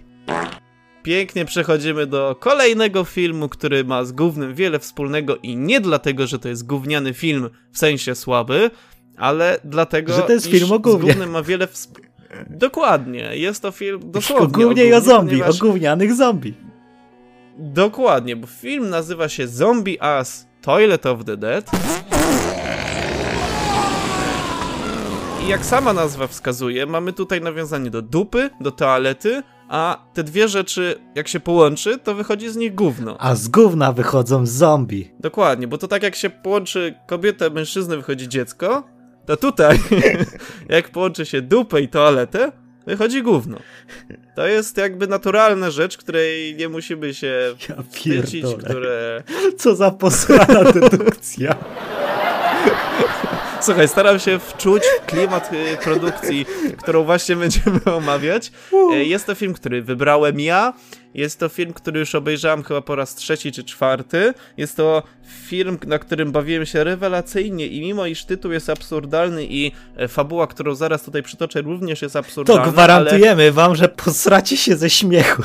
Pięknie 1.02 1.44
przechodzimy 1.44 2.06
do 2.06 2.36
kolejnego 2.40 3.04
filmu, 3.04 3.48
który 3.48 3.84
ma 3.84 4.04
z 4.04 4.12
głównym 4.12 4.54
wiele 4.54 4.78
wspólnego 4.78 5.36
i 5.36 5.56
nie 5.56 5.80
dlatego, 5.80 6.26
że 6.26 6.38
to 6.38 6.48
jest 6.48 6.66
gówniany 6.66 7.14
film 7.14 7.50
w 7.72 7.78
sensie 7.78 8.14
słaby, 8.14 8.70
ale 9.16 9.60
dlatego, 9.64 10.12
że 10.12 10.22
to 10.22 10.32
jest 10.32 10.46
film 10.46 10.72
o 10.72 10.78
gównie. 10.78 11.00
z 11.00 11.04
głównym 11.04 11.30
ma 11.30 11.42
wiele 11.42 11.66
wspólnego. 11.66 12.10
Dokładnie, 12.50 13.36
jest 13.36 13.62
to 13.62 13.70
film 13.70 14.00
dosłownie 14.04 14.66
o, 14.66 14.94
o, 14.94 14.96
o 14.96 15.00
zombie, 15.00 15.30
ponieważ... 15.30 15.62
o 15.62 15.66
gównianych 15.66 16.14
zombie. 16.14 16.54
Dokładnie, 17.58 18.36
bo 18.36 18.46
film 18.46 18.90
nazywa 18.90 19.28
się 19.28 19.48
Zombie 19.48 20.00
As 20.00 20.46
Toilet 20.62 21.06
of 21.06 21.24
the 21.24 21.36
Dead. 21.36 21.70
Jak 25.50 25.64
sama 25.64 25.92
nazwa 25.92 26.26
wskazuje, 26.26 26.86
mamy 26.86 27.12
tutaj 27.12 27.40
nawiązanie 27.40 27.90
do 27.90 28.02
dupy, 28.02 28.50
do 28.60 28.70
toalety, 28.70 29.42
a 29.68 30.06
te 30.14 30.24
dwie 30.24 30.48
rzeczy, 30.48 31.00
jak 31.14 31.28
się 31.28 31.40
połączy, 31.40 31.98
to 31.98 32.14
wychodzi 32.14 32.48
z 32.48 32.56
nich 32.56 32.74
gówno. 32.74 33.16
A 33.18 33.34
z 33.34 33.48
gówna 33.48 33.92
wychodzą 33.92 34.46
zombie. 34.46 35.10
Dokładnie, 35.20 35.68
bo 35.68 35.78
to 35.78 35.88
tak 35.88 36.02
jak 36.02 36.14
się 36.14 36.30
połączy 36.30 36.94
kobietę, 37.06 37.50
mężczyznę, 37.50 37.96
wychodzi 37.96 38.28
dziecko, 38.28 38.84
to 39.26 39.36
tutaj, 39.36 39.78
jak 40.68 40.88
połączy 40.88 41.26
się 41.26 41.42
dupę 41.42 41.80
i 41.80 41.88
toaletę, 41.88 42.52
wychodzi 42.86 43.22
gówno. 43.22 43.58
To 44.36 44.46
jest 44.46 44.76
jakby 44.76 45.06
naturalna 45.06 45.70
rzecz, 45.70 45.96
której 45.96 46.56
nie 46.56 46.68
musimy 46.68 47.14
się 47.14 47.54
ja 47.68 47.82
wstydzić, 47.90 48.46
które... 48.64 49.22
Co 49.58 49.76
za 49.76 49.90
posłana 49.90 50.64
dedukcja. 50.72 51.56
Słuchaj, 53.62 53.88
staram 53.88 54.18
się 54.18 54.38
wczuć 54.38 54.82
w 55.02 55.06
klimat 55.06 55.50
y, 55.52 55.76
produkcji, 55.76 56.46
którą 56.78 57.04
właśnie 57.04 57.36
będziemy 57.36 57.80
omawiać. 57.84 58.52
E, 58.92 59.04
jest 59.04 59.26
to 59.26 59.34
film, 59.34 59.54
który 59.54 59.82
wybrałem 59.82 60.40
ja. 60.40 60.72
Jest 61.14 61.40
to 61.40 61.48
film, 61.48 61.72
który 61.72 62.00
już 62.00 62.14
obejrzałem 62.14 62.62
chyba 62.62 62.80
po 62.80 62.96
raz 62.96 63.14
trzeci 63.14 63.52
czy 63.52 63.64
czwarty. 63.64 64.34
Jest 64.56 64.76
to 64.76 65.02
film, 65.46 65.78
na 65.86 65.98
którym 65.98 66.32
bawiłem 66.32 66.66
się 66.66 66.84
rewelacyjnie 66.84 67.66
i 67.66 67.80
mimo 67.80 68.06
iż 68.06 68.24
tytuł 68.24 68.52
jest 68.52 68.70
absurdalny 68.70 69.44
i 69.44 69.72
e, 69.96 70.08
fabuła, 70.08 70.46
którą 70.46 70.74
zaraz 70.74 71.02
tutaj 71.02 71.22
przytoczę 71.22 71.62
również 71.62 72.02
jest 72.02 72.16
absurdalna. 72.16 72.64
To 72.64 72.70
gwarantujemy 72.72 73.42
ale... 73.42 73.52
wam, 73.52 73.76
że 73.76 73.88
posracie 73.88 74.56
się 74.56 74.76
ze 74.76 74.90
śmiechu. 74.90 75.42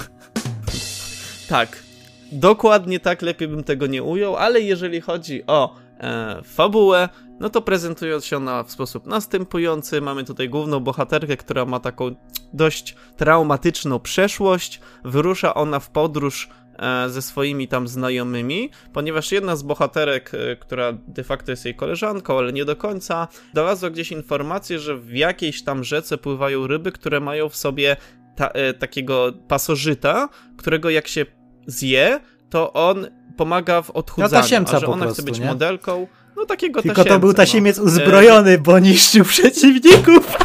Tak. 1.50 1.86
Dokładnie 2.32 3.00
tak, 3.00 3.22
lepiej 3.22 3.48
bym 3.48 3.64
tego 3.64 3.88
nie 3.88 4.04
ujął, 4.04 4.36
ale 4.36 4.62
jeżeli 4.62 5.02
chodzi 5.02 5.44
o 5.48 5.85
e, 6.00 6.42
fabułę, 6.44 7.10
no 7.40 7.50
to 7.50 7.62
prezentując 7.62 8.26
się 8.26 8.38
ona 8.38 8.64
w 8.64 8.72
sposób 8.72 9.08
następujący, 9.08 10.02
mamy 10.02 10.24
tutaj 10.24 10.50
główną 10.50 10.80
bohaterkę, 10.80 11.38
która 11.38 11.66
ma 11.66 11.80
taką 11.80 12.16
dość 12.54 12.96
traumatyczną 13.18 14.00
przeszłość. 14.00 14.82
Wyrusza 15.06 15.54
ona 15.54 15.80
w 15.80 15.90
podróż 15.90 16.50
e, 16.80 17.10
ze 17.10 17.22
swoimi 17.22 17.68
tam 17.68 17.88
znajomymi, 17.88 18.70
ponieważ 18.94 19.32
jedna 19.32 19.56
z 19.56 19.64
bohaterek, 19.64 20.32
e, 20.34 20.56
która 20.56 20.94
de 20.94 21.24
facto 21.24 21.52
jest 21.52 21.66
jej 21.66 21.76
koleżanką, 21.76 22.38
ale 22.38 22.54
nie 22.54 22.66
do 22.66 22.76
końca, 22.76 23.28
znalazła 23.54 23.90
gdzieś 23.90 24.12
informację, 24.12 24.80
że 24.80 24.98
w 24.98 25.14
jakiejś 25.14 25.64
tam 25.64 25.84
rzece 25.84 26.18
pływają 26.18 26.68
ryby, 26.68 26.92
które 26.92 27.20
mają 27.20 27.50
w 27.50 27.56
sobie 27.56 27.98
ta, 28.36 28.48
e, 28.48 28.74
takiego 28.74 29.34
pasożyta, 29.48 30.30
którego 30.58 30.90
jak 30.90 31.08
się 31.08 31.26
zje, 31.68 32.20
to 32.50 32.74
on 32.74 33.08
pomaga 33.38 33.82
w 33.82 33.90
odchudzaniu, 33.90 34.66
no 34.66 34.78
a 34.78 34.80
że 34.80 34.88
ona 34.88 35.04
prostu, 35.04 35.22
chce 35.22 35.32
być 35.32 35.40
nie? 35.40 35.46
modelką, 35.46 36.08
no 36.36 36.46
takiego 36.46 36.82
Tylko 36.82 37.06
to 37.06 37.20
był 37.20 37.34
tasiemiec 37.34 37.78
no. 37.78 37.84
uzbrojony, 37.84 38.58
bo 38.58 38.80
niszczył 38.80 39.26
przeciwników. 39.36 40.38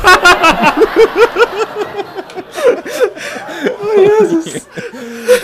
o 3.81 4.01
Jezus. 4.01 4.67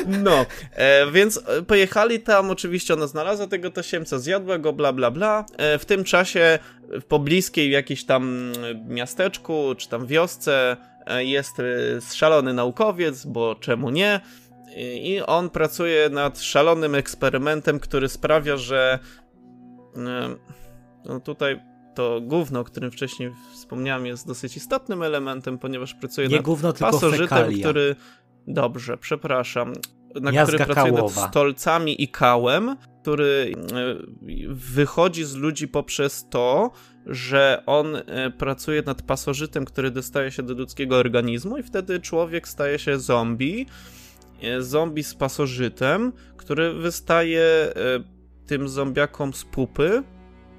No, 0.07 0.47
e, 0.73 1.11
więc 1.11 1.41
pojechali 1.67 2.21
tam, 2.21 2.51
oczywiście 2.51 2.95
ona 2.95 3.07
znalazła 3.07 3.47
tego 3.47 3.71
tasiemca, 3.71 4.19
zjadła 4.19 4.59
go, 4.59 4.73
bla 4.73 4.93
bla 4.93 5.11
bla. 5.11 5.45
E, 5.57 5.79
w 5.79 5.85
tym 5.85 6.05
czasie 6.05 6.59
w 7.01 7.05
pobliskiej 7.05 7.71
jakiejś 7.71 8.05
tam 8.05 8.53
miasteczku, 8.89 9.75
czy 9.79 9.89
tam 9.89 10.07
wiosce 10.07 10.77
e, 11.07 11.25
jest 11.25 11.61
e, 11.61 11.65
szalony 12.15 12.55
naukowiec, 12.55 13.27
bo 13.27 13.55
czemu 13.55 13.91
nie? 13.91 14.21
I 14.77 15.21
on 15.27 15.51
pracuje 15.51 16.11
nad 16.11 16.41
szalonym 16.41 16.95
eksperymentem, 16.95 17.81
który 17.81 18.09
sprawia, 18.09 18.57
że 18.57 18.99
no 21.05 21.21
tutaj 21.21 21.61
to 21.95 22.21
gówno, 22.21 22.61
o 22.61 22.65
którym 22.65 22.91
wcześniej 22.91 23.33
wspomniałem, 23.53 24.07
jest 24.07 24.27
dosyć 24.27 24.57
istotnym 24.57 25.03
elementem, 25.03 25.59
ponieważ 25.59 25.95
pracuje 25.95 26.29
Nie 26.29 26.37
nad 26.37 26.45
gówno, 26.45 26.73
pasożytem, 26.73 27.61
który... 27.61 27.97
Dobrze, 28.47 28.97
przepraszam. 28.99 29.73
na 30.21 30.31
Miazga 30.31 30.53
który 30.53 30.75
pracuje 30.75 30.93
nad 30.93 31.01
Kałowa. 31.01 31.29
stolcami 31.29 32.03
i 32.03 32.09
kałem, 32.09 32.77
który 33.03 33.53
wychodzi 34.49 35.25
z 35.25 35.35
ludzi 35.35 35.69
poprzez 35.69 36.29
to, 36.31 36.71
że 37.07 37.63
on 37.67 37.97
e, 37.97 38.31
pracuje 38.31 38.83
nad 38.83 39.03
pasożytem, 39.03 39.65
który 39.65 39.91
dostaje 39.91 40.31
się 40.31 40.43
do 40.43 40.55
ludzkiego 40.55 40.97
organizmu 40.97 41.59
i 41.59 41.63
wtedy 41.63 42.01
człowiek 42.01 42.49
staje 42.49 42.79
się 42.79 42.99
zombie. 42.99 43.67
E, 44.43 44.63
Zombie 44.63 45.03
z 45.03 45.15
pasożytem, 45.15 46.13
który 46.37 46.73
wystaje 46.73 47.43
e, 47.43 47.73
tym 48.47 48.69
zombiakom 48.69 49.35
z 49.35 49.45
pupy 49.45 50.03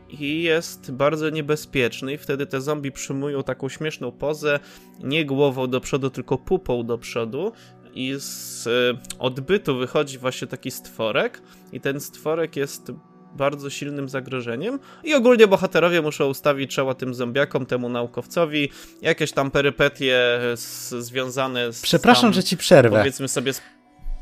i 0.09 0.43
jest 0.43 0.91
bardzo 0.91 1.29
niebezpieczny. 1.29 2.13
I 2.13 2.17
wtedy 2.17 2.45
te 2.45 2.61
zombie 2.61 2.91
przyjmują 2.91 3.43
taką 3.43 3.69
śmieszną 3.69 4.11
pozę, 4.11 4.59
nie 5.03 5.25
głową 5.25 5.67
do 5.67 5.81
przodu, 5.81 6.09
tylko 6.09 6.37
pupą 6.37 6.85
do 6.85 6.97
przodu. 6.97 7.51
I 7.93 8.13
z 8.17 8.67
e, 8.67 8.71
odbytu 9.19 9.77
wychodzi 9.77 10.17
właśnie 10.17 10.47
taki 10.47 10.71
stworek. 10.71 11.41
I 11.73 11.81
ten 11.81 11.99
stworek 11.99 12.55
jest 12.55 12.91
bardzo 13.35 13.69
silnym 13.69 14.09
zagrożeniem 14.09 14.79
i 15.03 15.13
ogólnie 15.13 15.47
bohaterowie 15.47 16.01
muszą 16.01 16.25
ustawić 16.25 16.75
czoła 16.75 16.93
tym 16.93 17.13
zombiakom, 17.13 17.65
temu 17.65 17.89
naukowcowi, 17.89 18.69
jakieś 19.01 19.31
tam 19.31 19.51
perypetie 19.51 20.39
z, 20.55 20.89
związane 20.89 21.73
z 21.73 21.81
Przepraszam, 21.81 22.23
tam, 22.23 22.33
że 22.33 22.43
ci 22.43 22.57
przerwę. 22.57 22.97
powiedzmy 22.97 23.27
sobie 23.27 23.53
z 23.53 23.61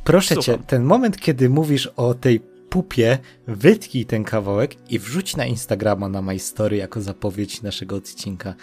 Proszę 0.04 0.36
Słucham. 0.36 0.56
cię, 0.56 0.64
ten 0.68 0.84
moment, 0.84 1.18
kiedy 1.18 1.50
mówisz 1.50 1.88
o 1.96 2.14
tej 2.14 2.40
pupie, 2.70 3.18
wytnij 3.48 4.06
ten 4.06 4.24
kawałek 4.24 4.92
i 4.92 5.00
wrzuć 5.00 5.36
na 5.36 5.46
Instagrama 5.46 6.10
na 6.10 6.22
My 6.22 6.40
Story 6.40 6.78
jako 6.78 7.02
zapowiedź 7.02 7.62
naszego 7.62 7.96
odcinka. 7.96 8.54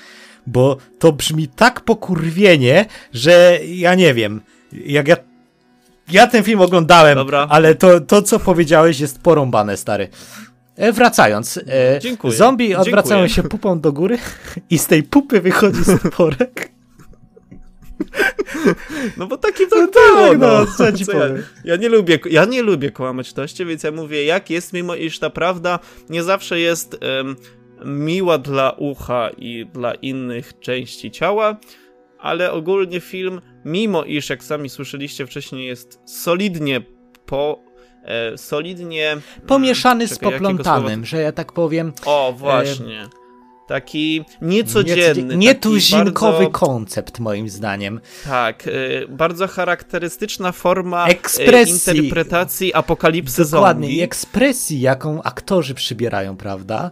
Bo 0.46 0.76
to 0.98 1.12
brzmi 1.12 1.48
tak 1.48 1.81
pokurwienie, 1.81 2.87
że 3.12 3.59
ja 3.66 3.94
nie 3.94 4.14
wiem. 4.14 4.40
Jak 4.72 5.09
ja. 5.09 5.16
Ja 6.10 6.26
ten 6.26 6.44
film 6.44 6.60
oglądałem, 6.60 7.14
Dobra. 7.14 7.46
ale 7.50 7.74
to, 7.74 8.00
to, 8.00 8.22
co 8.22 8.38
powiedziałeś, 8.38 9.00
jest 9.00 9.22
porąbane, 9.22 9.76
stary. 9.76 10.08
E, 10.76 10.92
wracając, 10.92 11.58
e, 11.68 11.98
Dziękuję. 12.00 12.34
zombie 12.34 12.74
odwracają 12.74 13.20
Dziękuję. 13.28 13.34
się 13.42 13.48
pupą 13.48 13.80
do 13.80 13.92
góry 13.92 14.18
i 14.70 14.78
z 14.78 14.86
tej 14.86 15.02
pupy 15.02 15.40
wychodzi 15.40 15.84
stworek. 16.08 16.72
No 19.16 19.26
bo 19.26 19.36
taki 19.38 19.66
to 19.68 19.76
No 19.76 19.88
było, 19.88 20.28
tak, 20.28 20.38
no. 20.38 20.46
no, 20.48 20.66
co 20.66 20.92
ci 20.92 21.04
ja, 21.08 21.12
powiem. 21.12 21.42
ja 21.64 21.76
nie 21.76 21.88
lubię, 21.88 22.18
ja 22.30 22.44
nie 22.44 22.62
lubię 22.62 22.90
kłamać 22.90 23.32
toście, 23.32 23.64
więc 23.66 23.82
ja 23.82 23.92
mówię 23.92 24.24
jak 24.24 24.50
jest, 24.50 24.72
mimo 24.72 24.94
iż 24.94 25.18
ta 25.18 25.30
prawda 25.30 25.78
nie 26.10 26.22
zawsze 26.22 26.60
jest 26.60 26.96
em, 27.00 27.36
miła 27.84 28.38
dla 28.38 28.70
ucha 28.70 29.30
i 29.38 29.66
dla 29.74 29.94
innych 29.94 30.58
części 30.60 31.10
ciała, 31.10 31.56
ale 32.22 32.52
ogólnie 32.52 33.00
film, 33.00 33.40
mimo 33.64 34.04
iż 34.04 34.30
jak 34.30 34.44
sami 34.44 34.68
słyszeliście 34.68 35.26
wcześniej 35.26 35.66
jest 35.66 36.00
solidnie 36.06 36.80
po... 37.26 37.61
E, 38.04 38.38
solidnie... 38.38 39.16
Pomieszany 39.46 40.08
z 40.08 40.11
czekaj, 40.11 40.32
jakiego 40.32 40.48
poplątanym, 40.48 41.04
że 41.04 41.20
ja 41.20 41.32
tak 41.32 41.52
powiem. 41.52 41.92
O, 42.04 42.35
właśnie. 42.37 43.08
Taki 43.68 44.24
niecodzienny. 44.42 45.37
Nietuzinkowy 45.37 46.44
bardzo... 46.44 46.50
koncept, 46.50 47.18
moim 47.18 47.48
zdaniem. 47.48 48.00
Tak, 48.24 48.66
y, 48.66 49.06
bardzo 49.08 49.48
charakterystyczna 49.48 50.52
forma 50.52 51.06
Ekspresji. 51.06 51.74
y, 51.74 51.96
interpretacji 51.96 52.74
apokalipsy 52.74 53.44
Dokładnie. 53.50 53.87
zombie. 53.87 53.98
I 53.98 54.02
ekspresji, 54.02 54.80
jaką 54.80 55.22
aktorzy 55.22 55.74
przybierają, 55.74 56.37
prawda? 56.37 56.90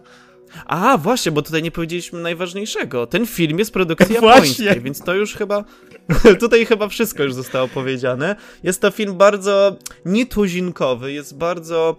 A, 0.65 0.97
właśnie, 0.97 1.31
bo 1.31 1.41
tutaj 1.41 1.63
nie 1.63 1.71
powiedzieliśmy 1.71 2.19
najważniejszego. 2.21 3.07
Ten 3.07 3.27
film 3.27 3.59
jest 3.59 3.73
produkcji 3.73 4.15
japońskiej, 4.21 4.81
więc 4.81 5.01
to 5.01 5.13
już 5.13 5.33
chyba... 5.33 5.63
tutaj 6.39 6.65
chyba 6.65 6.87
wszystko 6.87 7.23
już 7.23 7.33
zostało 7.33 7.67
powiedziane. 7.67 8.35
Jest 8.63 8.81
to 8.81 8.91
film 8.91 9.17
bardzo 9.17 9.75
nietuzinkowy, 10.05 11.11
jest 11.11 11.37
bardzo... 11.37 11.97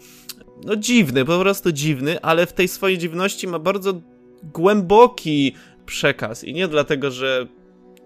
No 0.65 0.77
dziwny, 0.77 1.25
po 1.25 1.39
prostu 1.39 1.73
dziwny, 1.73 2.21
ale 2.21 2.47
w 2.47 2.53
tej 2.53 2.69
swojej 2.69 2.99
dziwności 2.99 3.49
ma 3.49 3.59
bardzo 3.59 4.01
głęboki 4.43 5.55
przekaz. 5.87 6.45
I 6.45 6.55
nie 6.55 6.69
dlatego, 6.69 7.11
że 7.11 7.47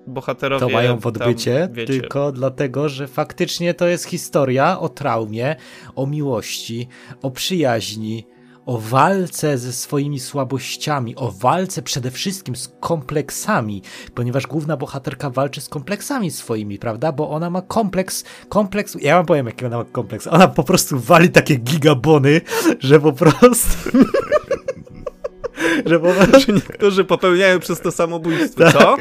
bohaterowie 0.06 0.66
To 0.66 0.68
mają 0.68 1.00
w 1.00 1.06
odbycie, 1.06 1.68
tam, 1.76 1.86
tylko 1.86 2.32
dlatego, 2.32 2.88
że 2.88 3.06
faktycznie 3.06 3.74
to 3.74 3.86
jest 3.86 4.04
historia 4.04 4.80
o 4.80 4.88
traumie, 4.88 5.56
o 5.94 6.06
miłości, 6.06 6.88
o 7.22 7.30
przyjaźni, 7.30 8.26
o 8.66 8.78
walce 8.78 9.58
ze 9.58 9.72
swoimi 9.72 10.20
słabościami, 10.20 11.16
o 11.16 11.32
walce 11.32 11.82
przede 11.82 12.10
wszystkim 12.10 12.56
z 12.56 12.72
kompleksami, 12.80 13.82
ponieważ 14.14 14.46
główna 14.46 14.76
bohaterka 14.76 15.30
walczy 15.30 15.60
z 15.60 15.68
kompleksami 15.68 16.30
swoimi, 16.30 16.78
prawda? 16.78 17.12
Bo 17.12 17.30
ona 17.30 17.50
ma 17.50 17.62
kompleks, 17.62 18.24
kompleks, 18.48 18.96
ja 19.00 19.16
wam 19.16 19.26
powiem 19.26 19.46
jaki 19.46 19.66
ona 19.66 19.76
ma 19.76 19.84
kompleks, 19.84 20.26
ona 20.26 20.48
po 20.48 20.64
prostu 20.64 21.00
wali 21.00 21.28
takie 21.28 21.56
gigabony, 21.56 22.40
że 22.80 23.00
po 23.00 23.12
prostu... 23.12 23.90
że 25.86 26.00
po 26.00 26.12
prostu... 26.26 26.52
Niektórzy 26.52 27.04
popełniają 27.04 27.58
przez 27.58 27.80
to 27.80 27.92
samobójstwo, 27.92 28.64
Tak. 28.64 28.72
co? 28.72 28.96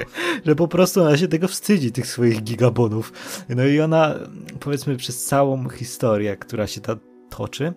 że 0.46 0.56
po 0.56 0.68
prostu 0.68 1.02
ona 1.02 1.18
się 1.18 1.28
tego 1.28 1.48
wstydzi, 1.48 1.92
tych 1.92 2.08
swoich 2.08 2.44
gigabonów. 2.44 3.14
No 3.50 3.66
i 3.66 3.80
ona, 3.80 4.16
powiedzmy, 4.60 4.96
przez 4.96 5.26
całą 5.26 5.70
historię, 5.70 6.38
która 6.38 6.68
się 6.68 6.82
ta 6.82 6.96
toczy, 7.30 7.74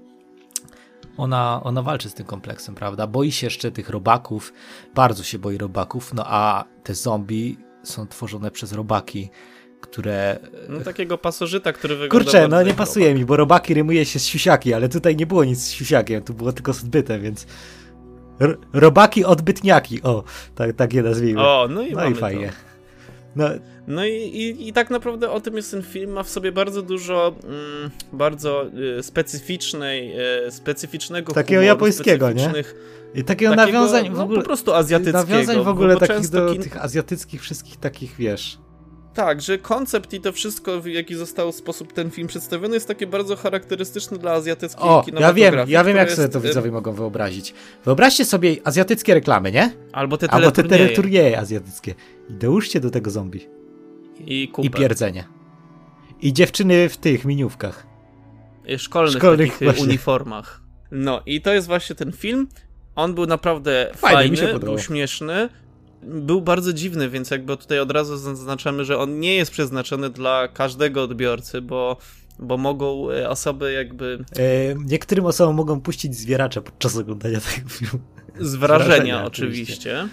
ona, 1.18 1.60
ona 1.64 1.82
walczy 1.82 2.10
z 2.10 2.14
tym 2.14 2.26
kompleksem, 2.26 2.74
prawda? 2.74 3.06
Boi 3.06 3.32
się 3.32 3.46
jeszcze 3.46 3.70
tych 3.70 3.88
robaków, 3.88 4.52
bardzo 4.94 5.22
się 5.22 5.38
boi 5.38 5.58
robaków, 5.58 6.14
no 6.14 6.24
a 6.26 6.64
te 6.82 6.94
zombie 6.94 7.56
są 7.82 8.06
tworzone 8.06 8.50
przez 8.50 8.72
robaki, 8.72 9.30
które... 9.80 10.38
No 10.68 10.80
takiego 10.80 11.18
pasożyta, 11.18 11.72
który 11.72 11.96
wygląda 11.96 12.24
Kurczę, 12.24 12.48
no 12.48 12.62
nie 12.62 12.74
pasuje 12.74 13.14
mi, 13.14 13.24
bo 13.24 13.36
robaki 13.36 13.74
rymuje 13.74 14.04
się 14.04 14.18
z 14.18 14.24
siusiaki, 14.24 14.74
ale 14.74 14.88
tutaj 14.88 15.16
nie 15.16 15.26
było 15.26 15.44
nic 15.44 15.62
z 15.62 15.70
siusiakiem, 15.70 16.22
tu 16.22 16.34
było 16.34 16.52
tylko 16.52 16.72
z 16.72 16.84
odbytem, 16.84 17.22
więc... 17.22 17.46
R- 18.40 18.58
robaki 18.72 19.24
odbytniaki, 19.24 20.02
o, 20.02 20.24
tak, 20.54 20.72
tak 20.72 20.92
je 20.92 21.02
nazwijmy. 21.02 21.40
O, 21.40 21.68
no 21.70 21.82
i 21.82 21.92
no 21.92 22.04
i 22.04 22.14
fajnie. 22.14 22.48
To. 22.48 22.67
No, 23.38 23.48
No 23.86 24.06
i, 24.06 24.12
i, 24.12 24.68
i 24.68 24.72
tak 24.72 24.90
naprawdę 24.90 25.30
o 25.30 25.40
tym 25.40 25.56
jest 25.56 25.70
ten 25.70 25.82
film. 25.82 26.10
Ma 26.10 26.22
w 26.22 26.28
sobie 26.28 26.52
bardzo 26.52 26.82
dużo 26.82 27.34
mm, 27.44 27.90
bardzo 28.12 28.66
y, 28.98 29.02
specyficznej, 29.02 30.12
y, 30.46 30.50
specyficznego 30.50 31.32
Takiego 31.32 31.60
humoru, 31.60 31.66
japońskiego, 31.66 32.32
nie? 32.32 32.52
I 33.14 33.24
takiego, 33.24 33.24
takiego, 33.24 33.54
nawiązań 33.56 34.10
w 34.10 34.12
no, 34.12 34.22
ogóle. 34.22 34.40
po 34.40 34.46
prostu 34.46 34.74
azjatyckiego. 34.74 35.18
Nawiązań 35.18 35.64
w 35.64 35.68
ogóle 35.68 35.96
takich 35.96 36.28
do 36.28 36.54
tych 36.54 36.84
azjatyckich 36.84 37.42
wszystkich 37.42 37.76
takich, 37.76 38.16
wiesz. 38.18 38.58
Tak, 39.18 39.40
że 39.40 39.58
koncept 39.58 40.12
i 40.14 40.20
to 40.20 40.32
wszystko, 40.32 40.80
w 40.80 40.86
jaki 40.86 41.14
został 41.14 41.52
sposób 41.52 41.92
ten 41.92 42.10
film 42.10 42.28
przedstawiony, 42.28 42.74
jest 42.74 42.88
takie 42.88 43.06
bardzo 43.06 43.36
charakterystyczne 43.36 44.18
dla 44.18 44.32
azjatyckiej 44.32 44.88
O, 44.88 45.04
ja 45.20 45.32
wiem, 45.32 45.54
ja 45.68 45.84
wiem 45.84 45.96
jak 45.96 46.10
sobie 46.10 46.22
jest, 46.22 46.32
to 46.32 46.38
y, 46.38 46.42
widzowie 46.42 46.70
mogą 46.70 46.92
wyobrazić. 46.92 47.54
Wyobraźcie 47.84 48.24
sobie 48.24 48.56
azjatyckie 48.64 49.14
reklamy, 49.14 49.52
nie? 49.52 49.72
Albo 49.92 50.16
te 50.16 50.30
Albo 50.30 50.50
te 50.50 50.62
teleturnieje. 50.62 51.38
azjatyckie. 51.38 51.94
I 52.30 52.32
dołóżcie 52.32 52.80
do 52.80 52.90
tego 52.90 53.10
zombie. 53.10 53.48
I 54.26 54.48
kupę. 54.48 54.68
I 54.68 54.70
pierdzenie. 54.70 55.24
I 56.22 56.32
dziewczyny 56.32 56.88
w 56.88 56.96
tych 56.96 57.24
miniówkach. 57.24 57.86
Szkolnych, 58.76 59.16
Szkolnych 59.16 59.58
uniformach. 59.80 60.62
No 60.90 61.22
i 61.26 61.40
to 61.40 61.52
jest 61.52 61.66
właśnie 61.66 61.96
ten 61.96 62.12
film. 62.12 62.48
On 62.94 63.14
był 63.14 63.26
naprawdę 63.26 63.90
Fajny, 63.94 64.16
fajny, 64.16 64.30
mi 64.30 64.36
się 64.36 64.46
podobał. 64.46 64.74
był 64.74 64.78
śmieszny. 64.78 65.48
Był 66.02 66.40
bardzo 66.40 66.72
dziwny, 66.72 67.08
więc 67.08 67.30
jakby 67.30 67.56
tutaj 67.56 67.80
od 67.80 67.90
razu 67.90 68.16
zaznaczamy, 68.16 68.84
że 68.84 68.98
on 68.98 69.20
nie 69.20 69.34
jest 69.34 69.50
przeznaczony 69.50 70.10
dla 70.10 70.48
każdego 70.48 71.02
odbiorcy, 71.02 71.60
bo, 71.60 71.96
bo 72.38 72.56
mogą 72.56 73.10
y, 73.10 73.28
osoby 73.28 73.72
jakby 73.72 74.24
E, 74.38 74.74
niektórym 74.74 75.26
osobom 75.26 75.56
mogą 75.56 75.80
puścić 75.80 76.16
zwieracze 76.16 76.62
podczas 76.62 76.96
oglądania 76.96 77.40
tego 77.40 77.68
filmu. 77.68 78.04
z 78.40 78.54
wrażenia, 78.54 78.88
wrażenia, 78.88 79.24
oczywiście. 79.24 80.08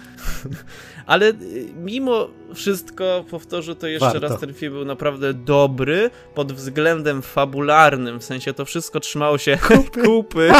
Ale 1.06 1.28
y, 1.28 1.34
mimo 1.76 2.28
wszystko, 2.54 3.24
powtórzę 3.30 3.76
to 3.76 3.86
jeszcze 3.86 4.06
Warto. 4.06 4.28
raz, 4.28 4.40
ten 4.40 4.54
film 4.54 4.72
był 4.72 4.84
naprawdę 4.84 5.34
dobry 5.34 6.10
pod 6.34 6.52
względem 6.52 7.22
fabularnym, 7.22 8.20
w 8.20 8.24
sensie 8.24 8.52
to 8.52 8.64
wszystko 8.64 9.00
trzymało 9.00 9.38
się 9.38 9.58
kupy. 10.04 10.50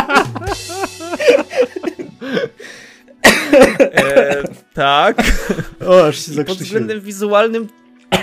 e, 3.80 4.42
tak. 4.74 5.16
O, 5.86 6.06
aż 6.06 6.26
się 6.26 6.32
I 6.32 6.44
pod 6.44 6.58
względem 6.58 7.00
wizualnym 7.00 7.68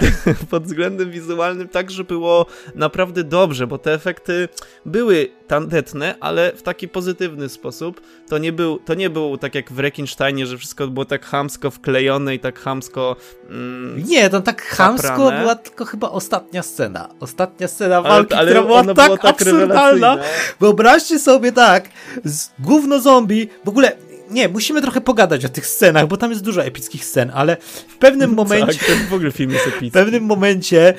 pod 0.51 0.63
względem 0.63 1.11
wizualnym 1.11 1.67
także 1.67 2.03
było 2.03 2.45
naprawdę 2.75 3.23
dobrze, 3.23 3.67
bo 3.67 3.77
te 3.77 3.93
efekty 3.93 4.49
były 4.85 5.29
tandetne, 5.47 6.15
ale 6.19 6.51
w 6.55 6.61
taki 6.61 6.87
pozytywny 6.87 7.49
sposób. 7.49 8.01
To 8.29 8.37
nie 8.37 8.51
był, 8.53 8.79
to 8.79 8.93
nie 8.93 9.09
był 9.09 9.37
tak 9.37 9.55
jak 9.55 9.71
w 9.71 9.79
Rekinsteinie, 9.79 10.45
że 10.45 10.57
wszystko 10.57 10.87
było 10.87 11.05
tak 11.05 11.25
chamsko 11.25 11.71
wklejone 11.71 12.35
i 12.35 12.39
tak 12.39 12.59
chamsko... 12.59 13.15
Mm, 13.49 14.03
Nie, 14.07 14.29
to 14.29 14.41
tak 14.41 14.61
chamsko 14.61 15.07
Zaprane. 15.07 15.39
była 15.39 15.55
tylko 15.55 15.85
chyba 15.85 16.09
ostatnia 16.09 16.63
scena. 16.63 17.09
Ostatnia 17.19 17.67
scena 17.67 17.95
ale, 17.97 18.09
walki, 18.09 18.33
ale 18.33 18.51
która 18.51 18.61
była 18.67 18.83
tak 18.83 18.95
była 18.95 19.17
tak 19.17 19.25
absurdalna. 19.25 19.71
rewelacyjna. 20.15 20.17
Wyobraźcie 20.59 21.19
sobie 21.19 21.51
tak, 21.51 21.89
z 22.23 22.49
gówno 22.59 22.99
zombie, 22.99 23.49
w 23.65 23.69
ogóle 23.69 23.91
nie, 24.33 24.49
musimy 24.49 24.81
trochę 24.81 25.01
pogadać 25.01 25.45
o 25.45 25.49
tych 25.49 25.67
scenach, 25.67 26.07
bo 26.07 26.17
tam 26.17 26.31
jest 26.31 26.43
dużo 26.43 26.65
epickich 26.65 27.05
scen, 27.05 27.31
ale 27.33 27.57
w 27.87 27.97
pewnym 27.97 28.33
momencie... 28.41 28.65
tak, 28.79 28.87
ten 28.87 29.07
w 29.07 29.13
ogóle 29.13 29.31
film 29.31 29.51
jest 29.51 29.67
epicki. 29.67 29.89
W 29.89 29.93
pewnym 29.93 30.23
momencie 30.23 30.93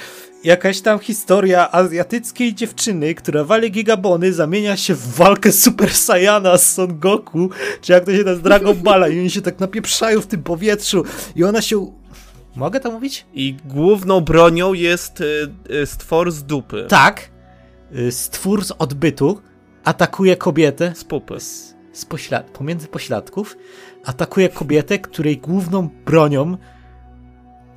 jakaś 0.45 0.81
tam 0.81 0.99
historia 0.99 1.73
azjatyckiej 1.73 2.55
dziewczyny, 2.55 3.15
która 3.15 3.45
wali 3.45 3.71
gigabony, 3.71 4.33
zamienia 4.33 4.77
się 4.77 4.95
w 4.95 5.15
walkę 5.17 5.53
Super 5.53 5.95
Saiyana 5.95 6.59
z 6.59 6.73
Son 6.75 6.99
Goku, 6.99 7.51
czy 7.81 7.93
jak 7.93 8.05
to 8.05 8.17
się 8.17 8.25
nazywa, 8.25 8.49
Dragon 8.49 8.77
Balla 8.77 9.09
i 9.09 9.19
oni 9.21 9.31
się 9.31 9.43
tak 9.43 9.61
napieprzają 9.61 10.21
w 10.21 10.27
tym 10.27 10.43
powietrzu 10.43 11.05
i 11.37 11.45
ona 11.45 11.63
się... 11.63 11.93
Mogę 12.57 12.81
to 12.81 12.91
mówić? 12.91 13.27
I 13.35 13.57
główną 13.65 14.21
bronią 14.21 14.73
jest 14.73 15.21
y, 15.21 15.49
y, 15.71 15.87
stwór 15.87 16.33
z 16.33 16.45
dupy. 16.45 16.87
Tak. 16.89 17.31
Y, 17.99 18.13
Stwór 18.13 18.65
z 18.65 18.73
odbytu 18.79 19.41
atakuje 19.85 20.37
kobietę 20.37 20.93
Z 20.97 21.05
pupy. 21.05 21.41
z, 21.41 21.74
z 21.95 22.05
poślad 22.05 22.51
pomiędzy 22.51 22.87
pośladków, 22.89 23.57
atakuje 24.05 24.49
kobietę, 24.49 24.99
której 24.99 25.39
główną 25.39 25.89
bronią 26.07 26.57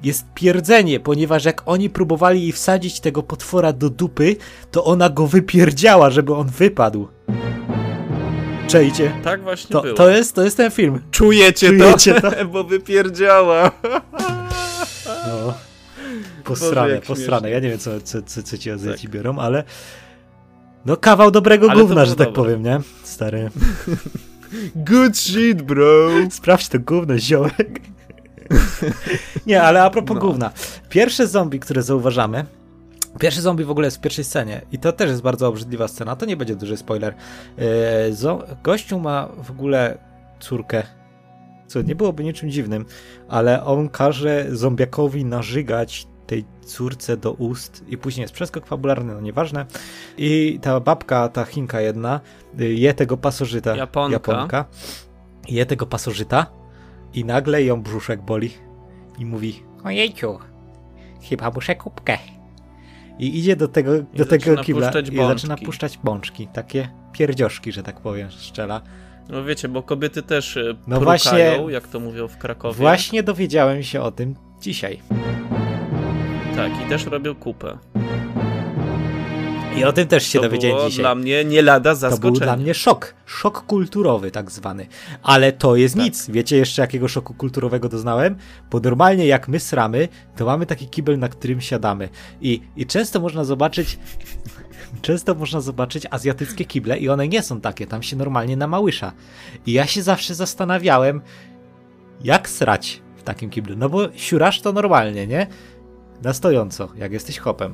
jest 0.04 0.26
pierdzenie, 0.34 1.00
ponieważ 1.00 1.46
jak 1.46 1.62
oni 1.66 1.90
próbowali 1.90 2.42
jej 2.42 2.52
wsadzić 2.52 3.00
tego 3.00 3.24
potwora 3.24 3.74
do 3.74 3.90
dupy, 3.90 4.36
to 4.72 4.84
ona 4.86 5.10
go 5.10 5.28
wypierdziała, 5.28 6.10
żeby 6.10 6.34
on 6.34 6.48
wypadł. 6.48 7.08
Czejcie? 8.68 9.12
Tak 9.24 9.44
właśnie 9.44 9.74
To, 9.74 9.82
było. 9.82 9.96
to, 9.96 10.10
jest, 10.10 10.36
to 10.36 10.44
jest 10.44 10.58
ten 10.58 10.72
film. 10.72 11.02
Czujecie, 11.12 11.68
Czujecie 11.68 12.22
to? 12.22 12.32
Bo 12.54 12.64
wypierdziała. 12.64 13.72
No. 15.28 15.54
Posrane, 16.44 16.90
jak 16.90 17.04
posrane. 17.04 17.50
Ja 17.50 17.60
nie 17.60 17.70
wiem, 17.70 17.80
co, 17.80 18.02
co, 18.02 18.22
co, 18.22 18.44
co 18.44 18.58
ci 18.58 18.72
Azjaci 18.72 19.10
biorą, 19.10 19.40
ale... 19.40 19.64
No 20.86 20.98
kawał 20.98 21.32
dobrego 21.32 21.72
Ale 21.72 21.82
gówna, 21.82 22.06
że 22.06 22.16
tak 22.16 22.28
dobre. 22.28 22.44
powiem, 22.44 22.64
nie? 22.64 22.80
Stary. 23.04 23.50
Good 24.76 25.18
shit, 25.18 25.62
bro. 25.62 26.10
Sprawdź 26.32 26.68
to 26.70 26.80
gówno, 26.80 27.18
ziołek. 27.18 27.80
Nie, 29.48 29.64
ale 29.64 29.84
a 29.84 29.90
propos 29.90 30.16
No. 30.16 30.22
gówna. 30.22 30.52
Pierwsze 30.90 31.28
zombie, 31.28 31.60
które 31.60 31.84
zauważamy, 31.84 32.46
pierwszy 33.20 33.42
zombie 33.42 33.64
w 33.64 33.72
ogóle 33.72 33.88
jest 33.88 33.98
w 33.98 34.02
pierwszej 34.02 34.24
scenie 34.24 34.62
i 34.72 34.78
to 34.80 34.92
też 34.92 35.10
jest 35.10 35.22
bardzo 35.22 35.48
obrzydliwa 35.48 35.88
scena, 35.88 36.16
to 36.16 36.26
nie 36.26 36.38
będzie 36.38 36.56
duży 36.56 36.78
spoiler. 36.78 37.14
Zo- 38.12 38.56
gościu 38.64 39.00
ma 39.00 39.30
w 39.44 39.52
ogóle 39.52 39.98
córkę, 40.40 40.84
co 41.68 41.82
nie 41.82 41.96
byłoby 41.96 42.24
niczym 42.24 42.50
dziwnym, 42.52 42.86
ale 43.30 43.64
on 43.66 43.90
każe 43.90 44.46
zombiakowi 44.52 45.26
narzygać 45.26 46.08
tej 46.28 46.46
córce 46.66 47.18
do 47.18 47.32
ust 47.32 47.84
i 47.88 47.98
później 47.98 48.22
jest 48.22 48.34
przeskok 48.34 48.66
fabularny, 48.66 49.14
no 49.14 49.22
nieważne. 49.22 49.66
I 50.18 50.60
ta 50.62 50.80
babka, 50.80 51.30
ta 51.30 51.46
Chinka 51.46 51.82
jedna, 51.82 52.20
je 52.58 52.94
tego 52.94 53.18
pasożyta. 53.18 53.76
Japonka. 53.76 54.14
Japonka 54.14 54.66
je 55.50 55.66
tego 55.66 55.86
pasożyta 55.86 56.46
i 57.14 57.26
nagle 57.26 57.64
ją 57.64 57.82
brzuszek 57.82 58.22
boli 58.22 58.54
i 59.20 59.26
mówi 59.26 59.64
ojejciu, 59.84 60.40
chyba 61.30 61.52
muszę 61.52 61.76
kubkę. 61.76 62.18
I 63.20 63.40
idzie 63.40 63.56
do 63.56 63.68
tego, 63.68 63.92
do 64.14 64.26
tego 64.26 64.58
kibla 64.58 64.92
i 65.12 65.18
zaczyna 65.18 65.58
puszczać 65.58 65.98
bączki, 65.98 66.48
takie 66.48 66.90
pierdzioszki, 67.12 67.72
że 67.72 67.84
tak 67.84 68.00
powiem, 68.00 68.32
szczela. 68.32 68.82
No 69.30 69.44
wiecie, 69.44 69.68
bo 69.68 69.84
kobiety 69.84 70.24
też 70.24 70.58
y, 70.58 70.76
No 70.88 70.96
prukają, 70.96 71.06
właśnie- 71.06 71.74
jak 71.74 71.88
to 71.88 72.00
mówią 72.00 72.28
w 72.28 72.38
Krakowie. 72.38 72.76
Właśnie 72.76 73.24
dowiedziałem 73.24 73.84
się 73.84 74.02
o 74.02 74.12
tym 74.12 74.36
dzisiaj. 74.62 75.00
Tak, 76.58 76.72
i 76.86 76.90
też 76.90 77.06
robią 77.06 77.36
kupę. 77.36 77.78
I 79.78 79.84
o 79.84 79.94
tym 79.94 80.08
też 80.08 80.28
się 80.28 80.40
to 80.40 80.44
dowiedziałem 80.44 80.78
było 80.78 80.90
dzisiaj. 80.90 81.04
dla 81.04 81.16
mnie 81.16 81.46
nie 81.46 81.62
lada 81.62 81.90
To 81.90 81.96
zaskoczenie. 81.96 82.32
był 82.32 82.40
dla 82.42 82.58
mnie 82.58 82.74
szok. 82.74 83.14
Szok 83.26 83.66
kulturowy 83.66 84.32
tak 84.32 84.52
zwany. 84.52 84.88
Ale 85.24 85.52
to 85.52 85.76
jest 85.76 85.96
Tak. 85.96 86.04
nic. 86.04 86.30
Wiecie 86.30 86.58
jeszcze 86.58 86.82
jakiego 86.82 87.08
szoku 87.08 87.34
kulturowego 87.34 87.90
doznałem? 87.90 88.36
Bo 88.72 88.80
normalnie 88.80 89.28
jak 89.28 89.48
my 89.48 89.60
sramy, 89.60 90.08
to 90.36 90.46
mamy 90.46 90.66
taki 90.66 90.88
kibel, 90.88 91.20
na 91.20 91.30
którym 91.30 91.62
siadamy. 91.62 92.10
I, 92.42 92.62
i 92.76 92.86
często 92.86 93.20
można 93.20 93.44
zobaczyć... 93.44 94.00
Często 95.02 95.36
można 95.36 95.62
zobaczyć 95.62 96.04
azjatyckie 96.12 96.66
kible 96.66 96.98
i 96.98 97.10
one 97.10 97.28
nie 97.28 97.44
są 97.44 97.62
takie, 97.62 97.88
tam 97.88 98.04
się 98.04 98.16
normalnie 98.16 98.58
namałysza. 98.58 99.12
I 99.66 99.72
ja 99.74 99.88
się 99.88 100.02
zawsze 100.02 100.36
zastanawiałem, 100.36 101.22
jak 102.24 102.50
srać 102.50 103.02
w 103.18 103.24
takim 103.24 103.50
kiblu. 103.50 103.76
No 103.78 103.90
bo 103.90 104.00
siurasz 104.16 104.62
to 104.62 104.74
normalnie, 104.74 105.28
nie? 105.28 105.48
Na 106.24 106.34
stojąco, 106.34 106.90
jak 106.96 107.12
jesteś 107.12 107.38
hopem. 107.38 107.74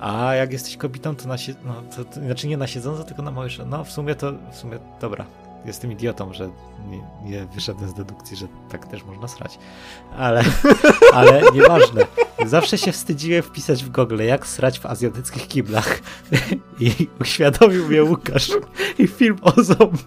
A 0.00 0.34
jak 0.34 0.52
jesteś 0.52 0.76
kobietą, 0.76 1.16
to 1.16 1.28
na 1.28 1.36
no, 1.64 1.82
to, 1.96 2.04
to, 2.04 2.20
znaczy 2.20 2.48
nie 2.48 2.56
na 2.56 2.66
siedząco, 2.66 3.04
tylko 3.04 3.22
na 3.22 3.30
małysza. 3.30 3.64
No 3.64 3.84
w 3.84 3.92
sumie 3.92 4.14
to, 4.14 4.32
w 4.52 4.56
sumie, 4.56 4.78
dobra. 5.00 5.26
Jestem 5.64 5.92
idiotą, 5.92 6.32
że 6.32 6.50
nie, 6.88 7.30
nie 7.30 7.46
wyszedłem 7.46 7.90
z 7.90 7.94
dedukcji, 7.94 8.36
że 8.36 8.46
tak 8.70 8.86
też 8.86 9.04
można 9.04 9.28
srać. 9.28 9.58
Ale, 10.16 10.44
ale 11.14 11.42
nieważne. 11.54 12.06
Zawsze 12.46 12.78
się 12.78 12.92
wstydziłem 12.92 13.42
wpisać 13.42 13.84
w 13.84 13.90
Google, 13.90 14.22
jak 14.22 14.46
srać 14.46 14.80
w 14.80 14.86
azjatyckich 14.86 15.48
kiblach. 15.48 16.00
I 16.80 17.08
uświadomił 17.20 17.88
mnie 17.88 18.04
Łukasz. 18.04 18.50
I 18.98 19.06
film 19.06 19.38
o 19.42 19.62
zombie. 19.62 19.98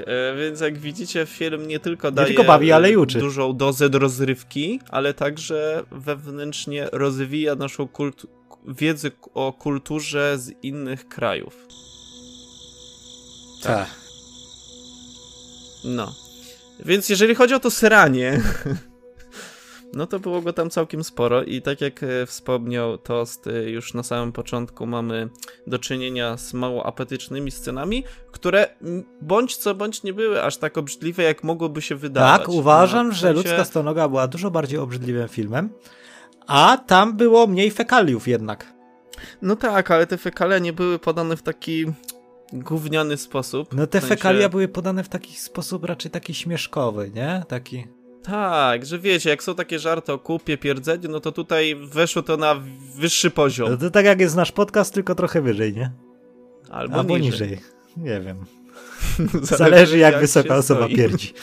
E, 0.00 0.36
Więc 0.36 0.60
jak 0.60 0.78
widzicie, 0.78 1.26
film 1.26 1.68
nie 1.68 1.80
tylko 1.80 2.10
daje 2.10 2.26
tylko 2.28 2.44
bawi, 2.44 2.72
ale 2.72 2.90
i 2.90 2.96
uczy. 2.96 3.18
dużą 3.18 3.56
dozę 3.56 3.90
do 3.90 3.98
rozrywki, 3.98 4.80
ale 4.90 5.14
także 5.14 5.82
wewnętrznie 5.90 6.88
rozwija 6.92 7.54
naszą 7.54 7.84
kult- 7.84 8.26
wiedzę 8.68 9.10
o 9.34 9.52
kulturze 9.52 10.38
z 10.38 10.52
innych 10.62 11.08
krajów. 11.08 11.66
Tak. 13.62 13.88
No. 15.84 16.14
Więc 16.84 17.08
jeżeli 17.08 17.34
chodzi 17.34 17.54
o 17.54 17.60
to 17.60 17.70
sranie, 17.70 18.40
no 19.94 20.06
to 20.06 20.18
było 20.20 20.40
go 20.42 20.52
tam 20.52 20.70
całkiem 20.70 21.04
sporo 21.04 21.42
i 21.42 21.62
tak 21.62 21.80
jak 21.80 22.02
e, 22.02 22.26
wspomniał 22.26 22.98
Tost, 22.98 23.46
e, 23.46 23.70
już 23.70 23.94
na 23.94 24.02
samym 24.02 24.32
początku 24.32 24.86
mamy 24.86 25.28
do 25.66 25.78
czynienia 25.78 26.36
z 26.36 26.54
mało 26.54 26.86
apetycznymi 26.86 27.50
scenami, 27.50 28.04
które 28.32 28.66
bądź 29.22 29.56
co 29.56 29.74
bądź 29.74 30.02
nie 30.02 30.12
były 30.14 30.42
aż 30.42 30.56
tak 30.56 30.78
obrzydliwe, 30.78 31.22
jak 31.22 31.44
mogłoby 31.44 31.82
się 31.82 31.96
wydawać. 31.96 32.40
Tak, 32.40 32.48
uważam, 32.48 33.08
No, 33.08 33.14
że 33.14 33.20
sensie- 33.20 33.34
Ludzka 33.48 33.64
Stonoga 33.64 34.08
była 34.08 34.28
dużo 34.28 34.50
bardziej 34.50 34.78
obrzydliwym 34.78 35.28
filmem. 35.28 35.70
A 36.46 36.78
tam 36.86 37.16
było 37.16 37.46
mniej 37.46 37.70
fekaliów 37.70 38.28
jednak. 38.28 38.72
No 39.42 39.56
tak, 39.56 39.90
ale 39.90 40.06
te 40.06 40.18
fekale 40.18 40.60
nie 40.60 40.72
były 40.72 40.98
podane 40.98 41.36
w 41.36 41.42
taki 41.42 41.84
gówniany 42.52 43.16
sposób. 43.16 43.74
No 43.74 43.86
te 43.86 43.98
W 44.00 44.02
sensie- 44.02 44.16
fekalia 44.16 44.48
były 44.48 44.68
podane 44.68 45.04
w 45.04 45.08
taki 45.08 45.36
sposób 45.36 45.84
raczej 45.84 46.10
taki 46.10 46.34
śmieszkowy, 46.34 47.10
nie? 47.14 47.42
Taki. 47.48 47.86
Tak, 48.30 48.86
że 48.86 48.98
wiecie, 48.98 49.30
jak 49.30 49.42
są 49.42 49.54
takie 49.54 49.78
żarty 49.78 50.12
o 50.12 50.18
kupie, 50.18 50.58
pierdzeniu, 50.58 51.08
no 51.08 51.20
to 51.20 51.32
tutaj 51.32 51.74
weszło 51.74 52.22
to 52.22 52.36
na 52.36 52.54
wyższy 52.94 53.30
poziom. 53.30 53.70
No 53.70 53.76
to 53.76 53.90
tak 53.90 54.04
jak 54.04 54.20
jest 54.20 54.36
nasz 54.36 54.52
podcast, 54.52 54.94
tylko 54.94 55.14
trochę 55.14 55.40
wyżej, 55.40 55.72
nie? 55.72 55.90
Albo, 56.70 56.96
Albo 56.96 57.18
niżej. 57.18 57.50
niżej. 57.50 57.64
Nie 57.96 58.20
wiem. 58.20 58.44
Zależy 59.42 59.98
jak, 59.98 60.20
wysoka 60.20 60.48
się 60.48 60.54
osoba 60.54 60.84
stoi. 60.84 60.96
pierdzi. 60.96 61.32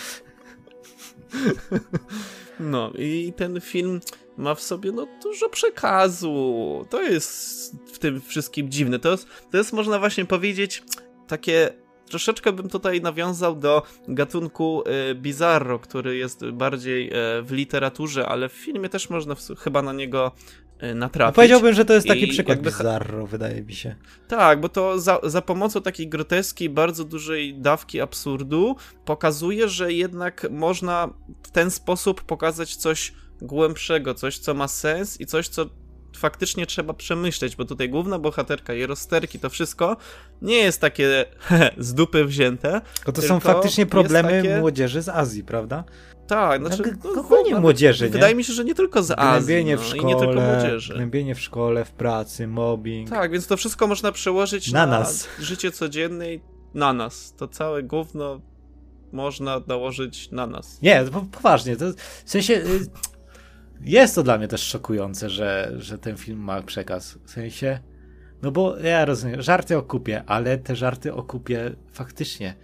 No 2.60 2.92
i 2.98 3.34
ten 3.36 3.62
film 3.62 4.02
ma 4.38 4.56
w 4.56 4.62
sobie 4.62 4.92
no, 4.92 5.08
dużo 5.24 5.50
przekazu. 5.50 6.86
To 6.90 7.02
jest 7.02 7.72
w 7.94 8.00
tym 8.00 8.22
wszystkim 8.22 8.72
dziwne. 8.72 9.00
To 9.00 9.12
jest, 9.12 9.28
to 9.52 9.58
jest 9.58 9.74
można 9.74 10.00
właśnie 10.00 10.26
powiedzieć 10.26 10.84
takie. 11.28 11.85
Troszeczkę 12.10 12.54
bym 12.54 12.70
tutaj 12.70 13.02
nawiązał 13.02 13.56
do 13.56 13.84
gatunku 14.08 14.84
e, 14.86 15.16
bizarro, 15.16 15.80
który 15.80 16.18
jest 16.18 16.46
bardziej 16.50 17.08
e, 17.10 17.12
w 17.42 17.52
literaturze, 17.52 18.26
ale 18.28 18.50
w 18.50 18.54
filmie 18.54 18.90
też 18.90 19.10
można 19.10 19.36
chyba 19.60 19.82
na 19.82 19.94
niego 19.94 20.32
No 20.82 20.96
natrafić. 20.96 21.36
powiedziałbym, 21.36 21.74
że 21.74 21.86
to 21.86 21.94
jest 21.94 22.08
taki 22.08 22.24
I 22.24 22.28
przykład 22.28 22.58
jakby- 22.58 22.70
bizarro, 22.72 23.28
wydaje 23.28 23.62
mi 23.62 23.74
się. 23.74 23.96
Tak, 24.28 24.62
bo 24.62 24.70
to 24.70 25.00
za, 25.00 25.20
za 25.24 25.42
pomocą 25.42 25.82
takiej 25.82 26.08
groteski, 26.08 26.70
bardzo 26.70 27.04
dużej 27.04 27.56
dawki 27.60 28.02
absurdu 28.02 28.76
pokazuje, 29.06 29.70
że 29.70 29.94
jednak 29.94 30.48
można 30.52 31.10
w 31.44 31.52
ten 31.52 31.72
sposób 31.72 32.22
pokazać 32.24 32.76
coś 32.76 33.14
głębszego, 33.42 34.14
coś, 34.14 34.38
co 34.38 34.54
ma 34.54 34.68
sens 34.68 35.22
i 35.22 35.26
coś, 35.26 35.48
co 35.48 35.66
faktycznie 36.18 36.66
trzeba 36.66 36.94
przemyśleć, 36.94 37.56
bo 37.56 37.66
tutaj 37.66 37.90
główna 37.90 38.20
bohaterka, 38.20 38.74
jej 38.74 38.86
rozterki, 38.88 39.40
to 39.40 39.50
wszystko 39.50 39.98
nie 40.42 40.56
jest 40.58 40.82
takie 40.82 41.26
z 41.78 41.94
dupy 41.94 42.26
wzięte. 42.26 42.82
Bo 43.06 43.12
to 43.12 43.22
Tylko 43.22 43.28
są 43.36 43.40
faktycznie 43.40 43.86
problemy 43.86 44.42
takie- 44.44 44.60
młodzieży 44.60 45.02
z 45.02 45.10
Azji, 45.10 45.44
prawda? 45.44 45.84
Tak, 46.28 46.62
znaczy... 46.68 46.84
No, 47.04 47.12
no, 47.16 47.22
ogólnie 47.22 47.44
nawet 47.50 47.62
młodzieży, 47.62 48.06
nie? 48.06 48.12
Wydaje 48.12 48.36
mi 48.36 48.44
się, 48.44 48.54
że 48.54 48.66
nie 48.66 48.76
tylko 48.76 49.04
z 49.04 49.12
Azji, 49.12 49.56
no, 49.66 49.78
w 49.78 49.96
i 49.96 50.06
nie 50.06 50.16
tylko 50.16 50.32
szkole, 50.34 50.54
młodzieży. 50.58 50.94
gnębienie 50.94 51.36
w 51.36 51.42
szkole, 51.42 51.86
w 51.86 51.92
pracy, 51.92 52.48
mobbing. 52.48 53.10
Tak, 53.10 53.32
więc 53.32 53.48
to 53.48 53.58
wszystko 53.58 53.88
można 53.88 54.12
przełożyć 54.12 54.72
Na 54.72 54.86
na, 54.86 55.00
nas. 55.00 55.28
życie 55.40 55.72
codzienne 55.72 56.34
i 56.34 56.42
na 56.74 56.94
nas. 56.94 57.34
To 57.38 57.48
całe 57.48 57.84
gówno 57.84 58.42
można 59.12 59.62
nałożyć 59.68 60.32
na 60.32 60.48
nas. 60.48 60.82
Nie, 60.82 61.04
po, 61.12 61.22
poważnie, 61.22 61.76
to 61.76 61.86
w 62.26 62.30
sensie 62.32 62.54
y, 62.54 62.88
jest 63.86 64.16
to 64.16 64.24
dla 64.24 64.38
mnie 64.38 64.48
też 64.48 64.62
szokujące, 64.62 65.30
że, 65.30 65.74
że 65.78 65.98
ten 65.98 66.18
film 66.18 66.40
ma 66.40 66.62
przekaz. 66.62 67.18
W 67.26 67.32
sensie, 67.32 67.80
no 68.42 68.52
bo 68.52 68.78
ja 68.78 69.06
rozumiem, 69.06 69.42
żarty 69.42 69.78
o 69.78 69.84
kupie, 69.84 70.24
ale 70.26 70.58
te 70.58 70.76
żarty 70.76 71.14
o 71.14 71.24
kupie 71.24 71.76
faktycznie 71.92 72.56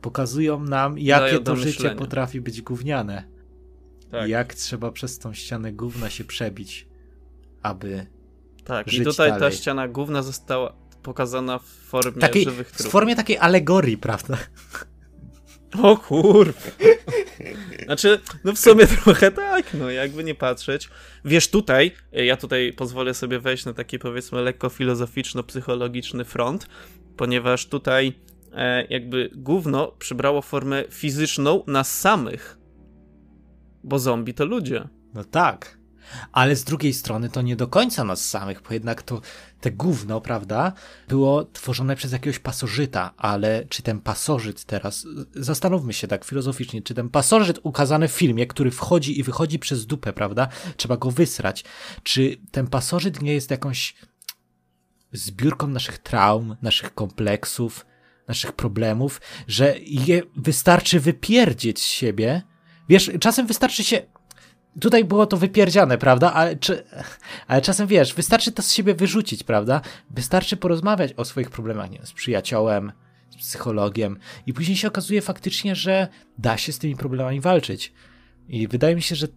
Pokazują 0.00 0.64
nam, 0.64 0.98
jakie 0.98 1.38
to 1.38 1.56
życie 1.56 1.90
potrafi 1.90 2.40
być 2.40 2.62
gówniane. 2.62 3.24
Tak. 4.10 4.28
Jak 4.28 4.54
trzeba 4.54 4.92
przez 4.92 5.18
tą 5.18 5.34
ścianę 5.34 5.72
gówna 5.72 6.10
się 6.10 6.24
przebić, 6.24 6.88
aby. 7.62 8.06
Tak, 8.64 8.92
i 8.92 9.04
tutaj 9.04 9.30
dalej. 9.30 9.50
ta 9.50 9.56
ściana 9.56 9.88
gówna 9.88 10.22
została 10.22 10.72
pokazana 11.02 11.58
w 11.58 11.64
formie 11.64 12.22
żywych 12.44 12.70
trupów. 12.70 12.86
W 12.86 12.90
formie 12.90 13.16
takiej 13.16 13.38
alegorii, 13.38 13.98
prawda? 13.98 14.38
O 15.82 15.96
kurwa. 15.96 16.70
Znaczy, 17.84 18.20
no 18.44 18.52
w 18.52 18.58
sumie 18.58 18.86
trochę 18.86 19.30
tak, 19.30 19.74
no 19.74 19.90
jakby 19.90 20.24
nie 20.24 20.34
patrzeć. 20.34 20.88
Wiesz, 21.24 21.48
tutaj, 21.48 21.92
ja 22.12 22.36
tutaj 22.36 22.72
pozwolę 22.72 23.14
sobie 23.14 23.38
wejść 23.38 23.64
na 23.64 23.74
taki 23.74 23.98
powiedzmy 23.98 24.42
lekko 24.42 24.68
filozoficzno-psychologiczny 24.68 26.24
front, 26.24 26.66
ponieważ 27.16 27.66
tutaj 27.66 28.12
e, 28.52 28.86
jakby 28.86 29.30
gówno 29.34 29.88
przybrało 29.88 30.42
formę 30.42 30.84
fizyczną 30.90 31.64
nas 31.66 31.98
samych. 32.00 32.58
Bo 33.84 33.98
zombie 33.98 34.34
to 34.34 34.44
ludzie. 34.44 34.88
No 35.14 35.24
tak. 35.24 35.79
Ale 36.32 36.56
z 36.56 36.64
drugiej 36.64 36.94
strony 36.94 37.28
to 37.28 37.42
nie 37.42 37.56
do 37.56 37.68
końca 37.68 38.04
nas 38.04 38.28
samych, 38.28 38.62
bo 38.62 38.74
jednak 38.74 39.02
to 39.02 39.20
te 39.60 39.70
gówno, 39.70 40.20
prawda, 40.20 40.72
było 41.08 41.44
tworzone 41.44 41.96
przez 41.96 42.12
jakiegoś 42.12 42.38
pasożyta, 42.38 43.14
ale 43.16 43.64
czy 43.68 43.82
ten 43.82 44.00
pasożyt 44.00 44.64
teraz, 44.64 45.06
zastanówmy 45.34 45.92
się 45.92 46.08
tak 46.08 46.24
filozoficznie, 46.24 46.82
czy 46.82 46.94
ten 46.94 47.08
pasożyt 47.08 47.60
ukazany 47.62 48.08
w 48.08 48.12
filmie, 48.12 48.46
który 48.46 48.70
wchodzi 48.70 49.18
i 49.18 49.22
wychodzi 49.22 49.58
przez 49.58 49.86
dupę, 49.86 50.12
prawda, 50.12 50.48
trzeba 50.76 50.96
go 50.96 51.10
wysrać, 51.10 51.64
czy 52.02 52.36
ten 52.50 52.66
pasożyt 52.66 53.22
nie 53.22 53.34
jest 53.34 53.50
jakąś 53.50 53.94
zbiórką 55.12 55.66
naszych 55.66 55.98
traum, 55.98 56.56
naszych 56.62 56.94
kompleksów, 56.94 57.86
naszych 58.28 58.52
problemów, 58.52 59.20
że 59.46 59.74
je 59.86 60.22
wystarczy 60.36 61.00
wypierdzieć 61.00 61.78
z 61.78 61.86
siebie. 61.86 62.42
Wiesz, 62.88 63.10
czasem 63.20 63.46
wystarczy 63.46 63.84
się 63.84 64.02
Tutaj 64.80 65.04
było 65.04 65.26
to 65.26 65.36
wypierdziane, 65.36 65.98
prawda? 65.98 66.32
Ale, 66.32 66.56
czy, 66.56 66.84
ale 67.46 67.62
czasem 67.62 67.86
wiesz, 67.86 68.14
wystarczy 68.14 68.52
to 68.52 68.62
z 68.62 68.72
siebie 68.72 68.94
wyrzucić, 68.94 69.42
prawda? 69.42 69.80
Wystarczy 70.10 70.56
porozmawiać 70.56 71.12
o 71.16 71.24
swoich 71.24 71.50
problemach, 71.50 71.90
nie 71.90 72.06
z 72.06 72.12
przyjaciołem, 72.12 72.92
z 73.30 73.36
psychologiem, 73.36 74.18
i 74.46 74.52
później 74.52 74.76
się 74.76 74.88
okazuje 74.88 75.22
faktycznie, 75.22 75.74
że 75.74 76.08
da 76.38 76.56
się 76.56 76.72
z 76.72 76.78
tymi 76.78 76.96
problemami 76.96 77.40
walczyć. 77.40 77.92
I 78.48 78.68
wydaje 78.68 78.94
mi 78.94 79.02
się, 79.02 79.14
że 79.14 79.28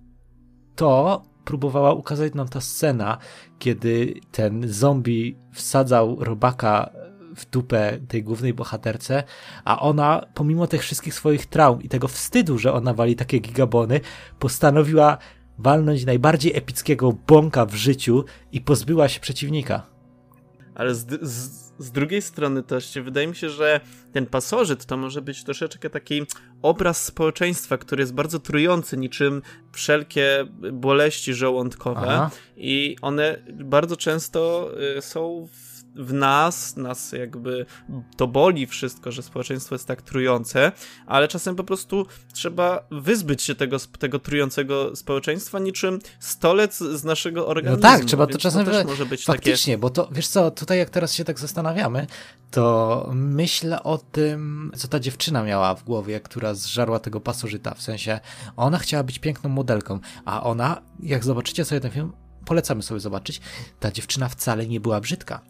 to 0.75 1.23
próbowała 1.45 1.93
ukazać 1.93 2.33
nam 2.33 2.47
ta 2.47 2.61
scena, 2.61 3.17
kiedy 3.59 4.13
ten 4.31 4.67
zombie 4.67 5.37
wsadzał 5.53 6.23
robaka 6.23 6.89
w 7.35 7.49
dupę 7.49 7.99
tej 8.07 8.23
głównej 8.23 8.53
bohaterce, 8.53 9.23
a 9.65 9.79
ona, 9.79 10.25
pomimo 10.33 10.67
tych 10.67 10.81
wszystkich 10.81 11.13
swoich 11.13 11.45
traum 11.45 11.81
i 11.81 11.89
tego 11.89 12.07
wstydu, 12.07 12.57
że 12.57 12.73
ona 12.73 12.93
wali 12.93 13.15
takie 13.15 13.39
gigabony, 13.39 13.99
postanowiła 14.39 15.17
walnąć 15.57 16.05
najbardziej 16.05 16.57
epickiego 16.57 17.13
bąka 17.27 17.65
w 17.65 17.75
życiu 17.75 18.25
i 18.51 18.61
pozbyła 18.61 19.09
się 19.09 19.19
przeciwnika. 19.19 19.93
Ale 20.75 20.95
z, 20.95 21.07
z, 21.21 21.73
z, 21.77 21.91
drugiej 21.91 22.21
strony 22.21 22.63
też 22.63 22.93
wydaje 23.03 23.27
mi 23.27 23.35
się, 23.35 23.49
że 23.49 23.81
ten 24.11 24.25
pasożyt 24.25 24.85
to 24.85 24.97
może 24.97 25.21
być 25.21 25.43
troszeczkę 25.43 25.89
taki 25.89 26.21
obraz 26.61 27.03
społeczeństwa, 27.03 27.77
który 27.77 28.01
jest 28.01 28.13
bardzo 28.13 28.39
trujący, 28.39 28.97
niczym 28.97 29.41
wszelkie 29.71 30.45
boleści 30.73 31.33
żołądkowe 31.33 32.07
Aha. 32.07 32.29
i 32.57 32.95
one 33.01 33.43
bardzo 33.53 33.97
często 33.97 34.69
y, 34.97 35.01
są 35.01 35.47
w 35.51 35.72
w 35.95 36.13
nas, 36.13 36.75
nas 36.77 37.11
jakby 37.11 37.65
to 38.17 38.27
boli 38.27 38.67
wszystko, 38.67 39.11
że 39.11 39.23
społeczeństwo 39.23 39.75
jest 39.75 39.87
tak 39.87 40.01
trujące, 40.01 40.71
ale 41.05 41.27
czasem 41.27 41.55
po 41.55 41.63
prostu 41.63 42.05
trzeba 42.33 42.87
wyzbyć 42.91 43.43
się 43.43 43.55
tego, 43.55 43.77
tego 43.99 44.19
trującego 44.19 44.95
społeczeństwa 44.95 45.59
niczym 45.59 45.99
stolec 46.19 46.77
z 46.77 47.03
naszego 47.03 47.47
organizmu. 47.47 47.83
No 47.83 47.89
tak, 47.89 48.05
trzeba 48.05 48.27
to 48.27 48.37
czasem... 48.37 48.65
To 48.65 48.71
też 48.71 48.85
może 48.85 49.05
być 49.05 49.25
faktycznie, 49.25 49.73
takie... 49.73 49.81
bo 49.81 49.89
to, 49.89 50.09
wiesz 50.11 50.27
co, 50.27 50.51
tutaj 50.51 50.77
jak 50.77 50.89
teraz 50.89 51.13
się 51.13 51.23
tak 51.23 51.39
zastanawiamy, 51.39 52.07
to 52.51 53.09
myślę 53.13 53.83
o 53.83 53.97
tym, 53.97 54.71
co 54.77 54.87
ta 54.87 54.99
dziewczyna 54.99 55.43
miała 55.43 55.75
w 55.75 55.83
głowie, 55.83 56.19
która 56.19 56.53
zżarła 56.53 56.99
tego 56.99 57.21
pasożyta, 57.21 57.73
w 57.73 57.81
sensie 57.81 58.19
ona 58.55 58.77
chciała 58.77 59.03
być 59.03 59.19
piękną 59.19 59.49
modelką, 59.49 59.99
a 60.25 60.43
ona, 60.43 60.81
jak 60.99 61.23
zobaczycie 61.23 61.65
sobie 61.65 61.81
ten 61.81 61.91
film, 61.91 62.11
polecamy 62.45 62.83
sobie 62.83 62.99
zobaczyć, 62.99 63.41
ta 63.79 63.91
dziewczyna 63.91 64.29
wcale 64.29 64.67
nie 64.67 64.79
była 64.79 65.01
brzydka. 65.01 65.41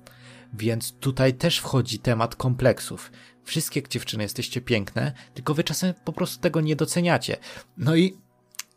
Więc 0.53 0.93
tutaj 0.99 1.33
też 1.33 1.57
wchodzi 1.57 1.99
temat 1.99 2.35
kompleksów. 2.35 3.11
Wszystkie 3.43 3.83
dziewczyny 3.89 4.23
jesteście 4.23 4.61
piękne, 4.61 5.13
tylko 5.33 5.53
wy 5.53 5.63
czasem 5.63 5.93
po 6.05 6.13
prostu 6.13 6.41
tego 6.41 6.61
nie 6.61 6.75
doceniacie. 6.75 7.37
No 7.77 7.95
i 7.95 8.17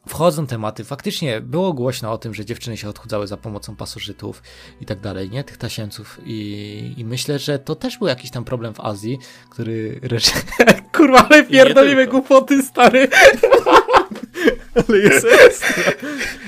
wchodzą 0.09 0.47
tematy. 0.47 0.85
Faktycznie 0.85 1.41
było 1.41 1.73
głośno 1.73 2.13
o 2.13 2.19
tym, 2.19 2.35
że 2.35 2.45
dziewczyny 2.45 2.77
się 2.77 2.89
odchudzały 2.89 3.27
za 3.27 3.37
pomocą 3.37 3.77
pasożytów 3.77 4.43
i 4.81 4.87
tak 4.87 5.01
dalej, 5.01 5.31
nie? 5.31 5.45
Tych 5.45 5.57
tasiemców. 5.57 6.21
I, 6.25 6.95
I, 6.97 7.05
myślę, 7.05 7.39
że 7.39 7.59
to 7.59 7.75
też 7.75 7.99
był 7.99 8.09
jakiś 8.09 8.31
tam 8.31 8.45
problem 8.45 8.75
w 8.75 8.81
Azji, 8.81 9.19
który... 9.51 10.01
Kurwa, 10.97 11.29
ale 11.29 11.45
pierdolimy 11.45 12.07
głupoty, 12.07 12.63
stary. 12.63 13.09
ale 14.75 14.99
jest 14.99 15.27
ekstra. 15.47 15.93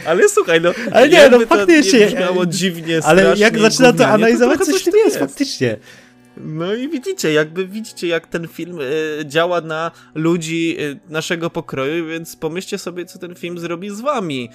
Ale 0.07 0.29
słuchaj, 0.29 0.61
no. 0.61 0.73
Ale 0.93 1.09
nie, 1.09 1.29
no 1.31 1.41
faktycznie. 1.41 2.11
To 2.11 2.45
nie 2.45 2.51
dziwnie, 2.51 3.01
Ale 3.05 3.35
jak 3.37 3.59
zaczyna 3.59 3.93
to 3.93 4.07
analizować, 4.07 4.61
coś 4.61 4.83
w 4.83 4.85
tym 4.85 4.95
jest, 4.97 5.19
faktycznie. 5.19 5.77
No 6.37 6.75
i 6.75 6.89
widzicie, 6.89 7.33
jakby 7.33 7.67
widzicie, 7.67 8.09
jak 8.09 8.27
ten 8.27 8.49
film 8.49 8.79
y, 8.81 9.25
działa 9.27 9.61
na 9.61 9.91
ludzi 10.15 10.77
y, 10.81 10.99
naszego 11.09 11.51
pokroju, 11.51 12.07
więc 12.07 12.37
pomyślcie 12.37 12.79
sobie, 12.79 13.05
co 13.05 13.19
ten 13.19 13.35
film 13.35 13.59
zrobi 13.59 13.91
z 13.91 14.01
wami 14.01 14.51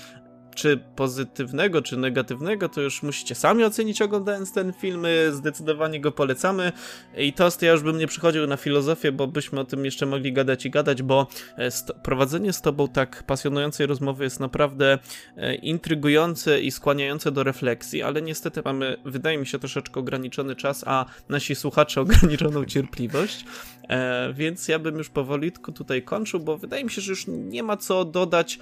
czy 0.55 0.79
pozytywnego, 0.95 1.81
czy 1.81 1.97
negatywnego, 1.97 2.69
to 2.69 2.81
już 2.81 3.03
musicie 3.03 3.35
sami 3.35 3.63
ocenić 3.63 4.01
oglądając 4.01 4.53
ten 4.53 4.73
film. 4.73 5.05
Zdecydowanie 5.31 6.01
go 6.01 6.11
polecamy. 6.11 6.71
I 7.17 7.33
to 7.33 7.49
ja 7.61 7.71
już 7.71 7.81
bym 7.81 7.97
nie 7.97 8.07
przychodził 8.07 8.47
na 8.47 8.57
filozofię, 8.57 9.11
bo 9.11 9.27
byśmy 9.27 9.59
o 9.59 9.63
tym 9.63 9.85
jeszcze 9.85 10.05
mogli 10.05 10.33
gadać 10.33 10.65
i 10.65 10.69
gadać, 10.69 11.03
bo 11.03 11.27
e, 11.57 11.69
prowadzenie 12.03 12.53
z 12.53 12.61
tobą 12.61 12.87
tak 12.87 13.23
pasjonującej 13.23 13.87
rozmowy 13.87 14.23
jest 14.23 14.39
naprawdę 14.39 14.99
e, 15.37 15.55
intrygujące 15.55 16.61
i 16.61 16.71
skłaniające 16.71 17.31
do 17.31 17.43
refleksji, 17.43 18.03
ale 18.03 18.21
niestety 18.21 18.61
mamy, 18.65 18.97
wydaje 19.05 19.37
mi 19.37 19.47
się, 19.47 19.59
troszeczkę 19.59 19.99
ograniczony 19.99 20.55
czas, 20.55 20.83
a 20.87 21.05
nasi 21.29 21.55
słuchacze 21.55 22.01
ograniczoną 22.01 22.65
cierpliwość. 22.73 23.45
E, 23.89 24.33
więc 24.33 24.67
ja 24.67 24.79
bym 24.79 24.97
już 24.97 25.09
powolutku 25.09 25.71
tutaj 25.71 26.03
kończył, 26.03 26.39
bo 26.39 26.57
wydaje 26.57 26.83
mi 26.83 26.91
się, 26.91 27.01
że 27.01 27.11
już 27.11 27.25
nie 27.27 27.63
ma 27.63 27.77
co 27.77 28.05
dodać 28.05 28.59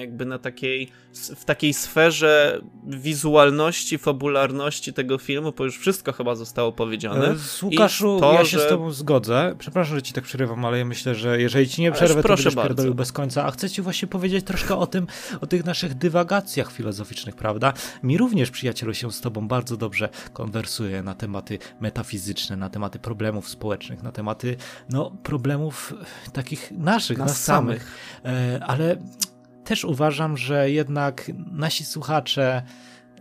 jakby 0.00 0.24
na 0.26 0.38
takiej, 0.38 0.88
w 1.36 1.44
takiej 1.44 1.74
sferze 1.74 2.60
wizualności, 2.86 3.98
fabularności 3.98 4.92
tego 4.92 5.18
filmu, 5.18 5.52
bo 5.58 5.64
już 5.64 5.78
wszystko 5.78 6.12
chyba 6.12 6.34
zostało 6.34 6.72
powiedziane. 6.72 7.26
E, 7.30 7.36
Łukaszu, 7.62 8.20
to, 8.20 8.32
ja 8.32 8.44
się 8.44 8.58
że... 8.58 8.66
z 8.66 8.68
tobą 8.68 8.90
zgodzę. 8.90 9.54
Przepraszam, 9.58 9.96
że 9.96 10.02
ci 10.02 10.12
tak 10.12 10.24
przerywam, 10.24 10.64
ale 10.64 10.78
ja 10.78 10.84
myślę, 10.84 11.14
że 11.14 11.40
jeżeli 11.40 11.68
ci 11.68 11.82
nie 11.82 11.92
przerwę, 11.92 12.22
to 12.22 12.28
będziesz 12.28 12.54
pierdolił 12.54 12.94
bez 12.94 13.12
końca. 13.12 13.44
A 13.44 13.50
chcę 13.50 13.70
ci 13.70 13.82
właśnie 13.82 14.08
powiedzieć 14.08 14.44
troszkę 14.44 14.76
o 14.76 14.86
tym, 14.86 15.06
o 15.40 15.46
tych 15.46 15.64
naszych 15.64 15.94
dywagacjach 15.94 16.72
filozoficznych, 16.72 17.36
prawda? 17.36 17.72
Mi 18.02 18.18
również, 18.18 18.50
przyjacielu, 18.50 18.94
się 18.94 19.12
z 19.12 19.20
tobą 19.20 19.48
bardzo 19.48 19.76
dobrze 19.76 20.08
konwersuje 20.32 21.02
na 21.02 21.14
tematy 21.14 21.58
metafizyczne, 21.80 22.56
na 22.56 22.70
tematy 22.70 22.98
problemów 22.98 23.48
społecznych, 23.48 24.02
na 24.02 24.12
tematy, 24.12 24.56
no, 24.90 25.10
problemów 25.22 25.94
takich 26.32 26.70
naszych, 26.70 27.18
nas, 27.18 27.28
nas 27.28 27.42
samych. 27.42 27.84
samych. 28.22 28.58
E, 28.58 28.64
ale 28.64 28.96
też 29.64 29.84
uważam, 29.84 30.36
że 30.36 30.70
jednak 30.70 31.30
nasi 31.52 31.84
słuchacze 31.84 32.62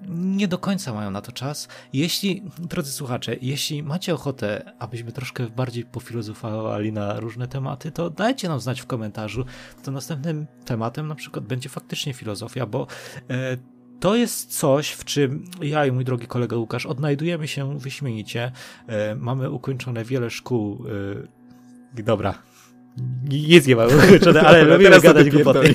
nie 0.10 0.47
do 0.47 0.58
końca 0.58 0.93
mają 0.93 1.12
na 1.12 1.21
to 1.21 1.32
czas. 1.32 1.67
Jeśli, 1.93 2.43
drodzy 2.60 2.91
słuchacze, 2.91 3.36
jeśli 3.41 3.84
macie 3.84 4.13
ochotę, 4.13 4.73
abyśmy 4.79 5.12
troszkę 5.12 5.47
bardziej 5.47 5.86
pofilozofowali 5.86 6.91
na 6.91 7.19
różne 7.19 7.47
tematy, 7.47 7.91
to 7.91 8.10
dajcie 8.10 8.49
nam 8.49 8.60
znać 8.60 8.82
w 8.82 8.86
komentarzu. 8.86 9.45
To 9.84 9.91
następnym 9.91 10.47
tematem 10.65 11.08
na 11.08 11.15
przykład 11.15 11.45
będzie 11.45 11.69
faktycznie 11.69 12.13
filozofia, 12.13 12.65
bo 12.65 12.88
e, 13.29 13.58
to 13.99 14.15
jest 14.15 14.60
coś, 14.60 14.91
w 14.91 15.06
czym 15.06 15.45
ja 15.62 15.86
i 15.86 15.91
mój 15.91 16.06
drogi 16.06 16.27
kolega 16.27 16.56
Łukasz 16.56 16.86
odnajdujemy 16.86 17.47
się 17.47 17.79
wyśmienicie. 17.79 18.51
E, 18.88 19.15
mamy 19.15 19.51
ukończone 19.51 20.03
wiele 20.03 20.29
szkół. 20.29 20.86
E, 21.97 22.03
dobra, 22.03 22.34
nic 23.29 23.67
nie 23.67 23.75
mamy 23.75 23.97
ukończone, 23.97 24.41
ale 24.41 24.60
Dobra, 24.62 24.75
lubimy 24.75 25.01
gadać 25.01 25.25
ty 25.25 25.32
głupoty. 25.32 25.73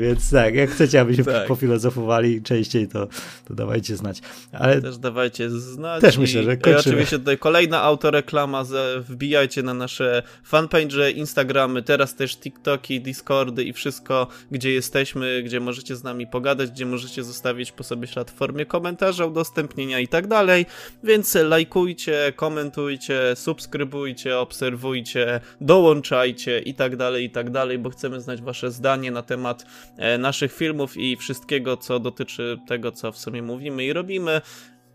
Więc 0.00 0.30
tak, 0.30 0.54
jak 0.54 0.70
chcecie, 0.70 1.00
abyśmy 1.00 1.24
Tak. 1.24 1.46
pofilozofowali 1.46 2.42
częściej, 2.42 2.88
to, 2.88 3.08
to 3.44 3.54
dawajcie 3.54 3.96
znać. 3.96 4.20
Ale 4.52 4.82
Też 4.82 4.98
dawajcie 4.98 5.50
znać. 5.50 6.00
Też 6.00 6.18
myślę, 6.18 6.42
że 6.42 6.54
I 6.54 6.58
kończymy. 6.58 6.80
oczywiście 6.80 7.18
tutaj 7.18 7.38
kolejna 7.38 7.82
autoreklama, 7.82 8.64
wbijajcie 8.98 9.62
na 9.62 9.74
nasze 9.74 10.22
fanpage, 10.44 11.10
Instagramy, 11.10 11.82
teraz 11.82 12.14
też 12.14 12.36
TikToki, 12.36 13.00
Discordy 13.00 13.64
i 13.64 13.72
wszystko, 13.72 14.26
gdzie 14.50 14.72
jesteśmy, 14.72 15.42
gdzie 15.42 15.60
możecie 15.60 15.96
z 15.96 16.04
nami 16.04 16.26
pogadać, 16.26 16.70
gdzie 16.70 16.86
możecie 16.86 17.24
zostawić 17.24 17.72
po 17.72 17.84
sobie 17.84 18.06
ślad 18.06 18.30
w 18.30 18.34
formie 18.34 18.66
komentarza, 18.66 19.26
udostępnienia 19.26 20.00
i 20.00 20.08
tak 20.08 20.26
dalej, 20.26 20.66
więc 21.04 21.34
lajkujcie, 21.34 22.32
komentujcie, 22.36 23.20
subskrybujcie, 23.34 24.38
obserwujcie, 24.38 25.40
dołączajcie 25.60 26.45
i 26.64 26.74
tak 26.74 26.96
dalej, 26.96 27.24
i 27.24 27.30
tak 27.30 27.50
dalej, 27.50 27.78
bo 27.78 27.90
chcemy 27.90 28.20
znać 28.20 28.42
wasze 28.42 28.70
zdanie 28.70 29.10
na 29.10 29.22
temat 29.22 29.66
e, 29.96 30.18
naszych 30.18 30.52
filmów 30.52 30.96
i 30.96 31.16
wszystkiego, 31.16 31.76
co 31.76 32.00
dotyczy 32.00 32.58
tego, 32.68 32.92
co 32.92 33.12
w 33.12 33.18
sumie 33.18 33.42
mówimy 33.42 33.84
i 33.84 33.92
robimy. 33.92 34.40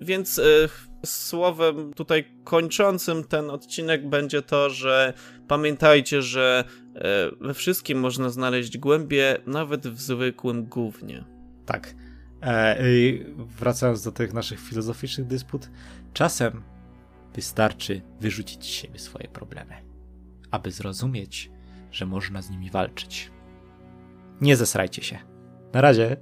Więc 0.02 0.39
e, 0.39 0.43
słowem 1.06 1.93
tutaj 1.93 2.26
kończącym 2.43 3.24
ten 3.24 3.49
odcinek 3.49 4.10
będzie 4.10 4.41
to, 4.41 4.70
że 4.70 5.14
pamiętajcie, 5.47 6.22
że 6.22 6.64
e, 6.95 7.32
we 7.41 7.54
wszystkim 7.54 7.99
można 7.99 8.30
znaleźć 8.30 8.78
głębie, 8.78 9.38
nawet 9.45 9.88
w 9.88 10.02
zwykłym 10.02 10.66
gównie. 10.66 11.24
tak. 11.66 11.95
Wracając 13.60 14.04
do 14.04 14.12
tych 14.12 14.34
naszych 14.34 14.60
filozoficznych 14.60 15.28
dysput, 15.28 15.70
czasem 16.14 16.64
wystarczy 17.36 18.02
wyrzucić 18.20 18.64
z 18.64 18.68
siebie 18.68 18.99
swoje 18.99 19.28
problemy, 19.28 19.91
aby 20.52 20.72
zrozumieć, 20.72 21.52
że 21.91 22.06
można 22.06 22.41
z 22.41 22.49
nimi 22.49 22.70
walczyć. 22.70 23.32
Nie 24.41 24.56
zesrajcie 24.56 25.04
się. 25.04 25.18
Na 25.74 25.82
razie. 25.82 26.18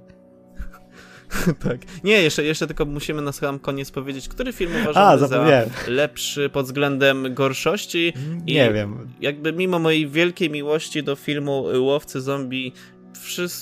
tak. 1.68 1.80
Nie, 2.04 2.22
jeszcze, 2.22 2.44
jeszcze 2.44 2.66
tylko 2.66 2.84
musimy 2.84 3.22
na 3.22 3.32
sam 3.32 3.58
koniec 3.58 3.90
powiedzieć, 3.90 4.28
który 4.28 4.52
film 4.52 4.72
A, 4.76 4.80
uważamy 4.82 5.18
za 5.18 5.26
zapomniałem. 5.26 5.70
lepszy 5.88 6.48
pod 6.48 6.66
względem 6.66 7.34
gorszości. 7.34 8.12
I 8.46 8.52
Nie 8.54 8.72
wiem. 8.72 9.08
jakby 9.20 9.52
mimo 9.52 9.78
mojej 9.78 10.08
wielkiej 10.08 10.50
miłości 10.50 11.02
do 11.02 11.16
filmu 11.16 11.64
Łowcy 11.78 12.20
Zombie, 12.20 12.72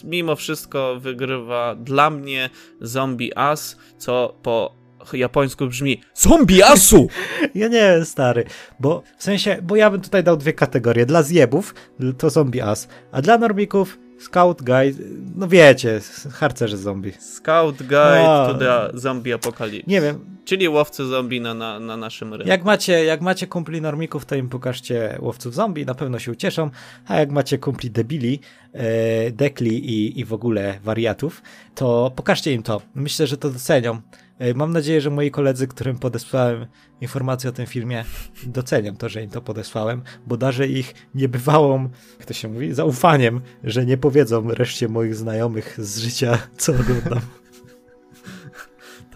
mimo 0.05 0.37
wszystko 0.37 1.01
wygrywa 1.01 1.75
dla 1.75 2.11
mnie 2.11 2.51
Zombie 2.81 3.33
As, 3.37 3.77
co 3.99 4.39
po 4.43 4.78
japońsku 5.17 5.67
brzmi 5.67 6.01
Zombie 6.15 6.63
Asu! 6.63 7.09
Ja 7.55 7.69
nie 7.69 7.81
wiem, 7.81 8.05
stary, 8.05 8.45
bo 8.81 9.03
w 9.19 9.23
sensie, 9.23 9.59
bo 9.63 9.77
ja 9.77 9.91
bym 9.91 10.01
tutaj 10.01 10.25
dał 10.25 10.37
dwie 10.37 10.53
kategorie. 10.53 11.07
Dla 11.07 11.23
zjebów 11.23 11.75
to 12.19 12.31
zombie 12.31 12.61
as, 12.63 12.89
a 13.13 13.23
dla 13.23 13.39
normików 13.39 13.99
scout 14.19 14.63
guy, 14.63 14.95
no 15.37 15.49
wiecie, 15.49 16.01
harcerze 16.33 16.77
zombie. 16.77 17.13
Scout 17.19 17.77
Guide 17.77 18.29
A. 18.29 18.55
to 18.59 18.99
Zombie 18.99 19.33
Apocalypse. 19.33 19.91
Nie 19.91 20.01
wiem, 20.01 20.39
Czyli 20.45 20.69
łowcy 20.69 21.07
zombie 21.07 21.41
na, 21.41 21.55
na, 21.55 21.81
na 21.81 21.97
naszym 21.97 22.35
rynku. 22.35 22.49
jak 22.49 22.65
macie, 22.65 23.05
jak 23.05 23.21
macie 23.21 23.47
kumpli 23.47 23.81
normików, 23.81 24.25
to 24.25 24.35
im 24.35 24.49
pokażcie 24.49 25.19
łowców 25.21 25.55
zombie, 25.55 25.87
na 25.87 25.95
pewno 25.95 26.19
się 26.19 26.33
ucieszą, 26.33 26.71
a 27.07 27.17
jak 27.17 27.31
macie 27.31 27.59
kumpli 27.59 27.91
debili, 27.91 28.41
e, 28.73 29.31
dekli 29.31 29.91
i, 29.91 30.21
i 30.21 30.25
w 30.25 30.33
ogóle 30.33 30.79
wariatów, 30.85 31.43
to 31.75 32.13
pokażcie 32.17 32.53
im 32.53 32.63
to. 32.63 32.83
Myślę, 32.95 33.27
że 33.27 33.37
to 33.37 33.51
docenią. 33.51 34.01
E, 34.39 34.55
Mam 34.55 34.73
nadzieję, 34.73 35.01
że 35.01 35.11
moi 35.11 35.31
koledzy, 35.31 35.69
którym 35.69 35.99
podesłałem 35.99 36.67
informacje 37.01 37.51
o 37.51 37.53
tym 37.53 37.67
filmie, 37.67 38.05
docenią 38.47 38.97
to, 38.97 39.09
że 39.09 39.23
im 39.23 39.31
to 39.31 39.43
podesłałem, 39.43 40.03
bo 40.27 40.37
darzę 40.37 40.67
ich 40.67 40.95
niebywałą, 41.15 41.89
jak 42.19 42.29
to 42.29 42.35
się 42.35 42.49
mówi, 42.49 42.75
zaufaniem, 42.75 43.41
że 43.65 43.87
nie 43.87 43.97
powiedzą 43.97 44.51
reszcie 44.51 44.89
moich 44.89 45.15
znajomych 45.17 45.77
z 45.79 45.99
życia, 45.99 46.39
co 46.57 46.73
oglądam. 46.73 47.21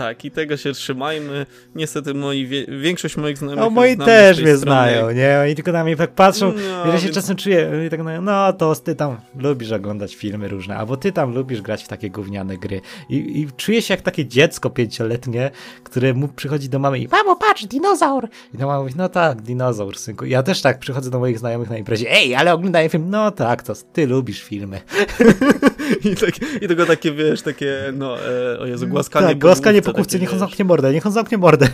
Tak, 0.02 0.24
i 0.24 0.30
tego 0.30 0.56
się 0.56 0.72
trzymajmy. 0.72 1.46
Niestety 1.74 2.14
moi, 2.14 2.48
większość 2.80 3.16
moich 3.16 3.38
znajomych 3.38 3.64
No 3.64 3.70
moi 3.70 3.96
też 3.96 4.36
mnie 4.36 4.56
strony. 4.56 4.58
znają, 4.58 5.10
nie? 5.10 5.40
Oni 5.44 5.54
tylko 5.54 5.72
na 5.72 5.84
mnie 5.84 5.96
tak 5.96 6.10
patrzą, 6.10 6.52
No, 6.52 6.92
ja 6.92 6.98
się 6.98 7.04
więc- 7.04 7.14
czasem 7.14 7.36
czuję, 7.36 7.70
tak 7.90 8.00
mówią, 8.02 8.22
no 8.22 8.52
to 8.52 8.74
ty 8.74 8.94
tam 8.94 9.16
lubisz 9.38 9.72
oglądać 9.72 10.14
filmy 10.14 10.48
różne, 10.48 10.76
albo 10.76 10.96
ty 10.96 11.12
tam 11.12 11.34
lubisz 11.34 11.62
grać 11.62 11.84
w 11.84 11.88
takie 11.88 12.10
gówniane 12.10 12.56
gry. 12.58 12.80
I, 13.08 13.40
i 13.40 13.46
czuję 13.56 13.82
się 13.82 13.94
jak 13.94 14.00
takie 14.00 14.26
dziecko 14.26 14.70
pięcioletnie, 14.70 15.50
które 15.84 16.14
mu 16.14 16.28
przychodzi 16.28 16.68
do 16.68 16.78
mamy 16.78 16.98
i 16.98 17.08
mamo 17.08 17.36
patrz, 17.36 17.64
dinozaur! 17.64 18.28
I 18.54 18.58
mama 18.58 18.80
mówi, 18.80 18.94
no 18.96 19.08
tak, 19.08 19.42
dinozaur, 19.42 19.98
synku. 19.98 20.24
Ja 20.24 20.42
też 20.42 20.62
tak 20.62 20.78
przychodzę 20.78 21.10
do 21.10 21.18
moich 21.18 21.38
znajomych 21.38 21.70
na 21.70 21.78
imprezie, 21.78 22.10
ej, 22.10 22.34
ale 22.34 22.54
oglądają 22.54 22.88
film, 22.88 23.10
no 23.10 23.30
tak, 23.30 23.62
to 23.62 23.72
ty 23.92 24.06
lubisz 24.06 24.42
filmy. 24.42 24.80
I, 26.04 26.16
tak, 26.16 26.62
I 26.62 26.68
tylko 26.68 26.86
takie, 26.86 27.12
wiesz, 27.12 27.42
takie, 27.42 27.76
no, 27.92 28.16
e, 28.28 28.58
o 28.58 28.66
Jezu, 28.66 28.88
głaskanie 28.88 29.28
tak, 29.28 29.38
głaskanie 29.38 29.82
po 29.82 29.91
główce, 29.92 30.18
niech 30.18 30.32
on 30.32 30.38
zamknie 30.38 30.64
mordę, 30.64 30.92
niech 30.92 31.06
on 31.06 31.12
zamknie 31.12 31.38
mordę. 31.38 31.68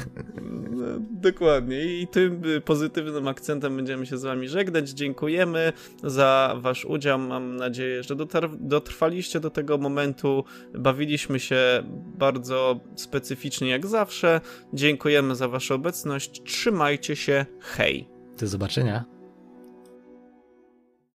No, 0.70 0.86
dokładnie. 1.00 2.00
I 2.00 2.06
tym 2.06 2.44
y, 2.44 2.60
pozytywnym 2.60 3.28
akcentem 3.28 3.76
będziemy 3.76 4.06
się 4.06 4.18
z 4.18 4.22
wami 4.22 4.48
żegnać. 4.48 4.90
Dziękujemy 4.90 5.72
za 6.04 6.54
wasz 6.60 6.84
udział. 6.84 7.18
Mam 7.18 7.56
nadzieję, 7.56 8.02
że 8.02 8.16
dotrwaliście 8.60 9.40
do 9.40 9.50
tego 9.50 9.78
momentu. 9.78 10.44
Bawiliśmy 10.74 11.40
się 11.40 11.82
bardzo 12.18 12.80
specyficznie 12.96 13.68
jak 13.68 13.86
zawsze. 13.86 14.40
Dziękujemy 14.72 15.36
za 15.36 15.48
waszą 15.48 15.74
obecność. 15.74 16.42
Trzymajcie 16.44 17.16
się. 17.16 17.46
Hej! 17.60 18.08
Do 18.40 18.46
zobaczenia. 18.46 19.17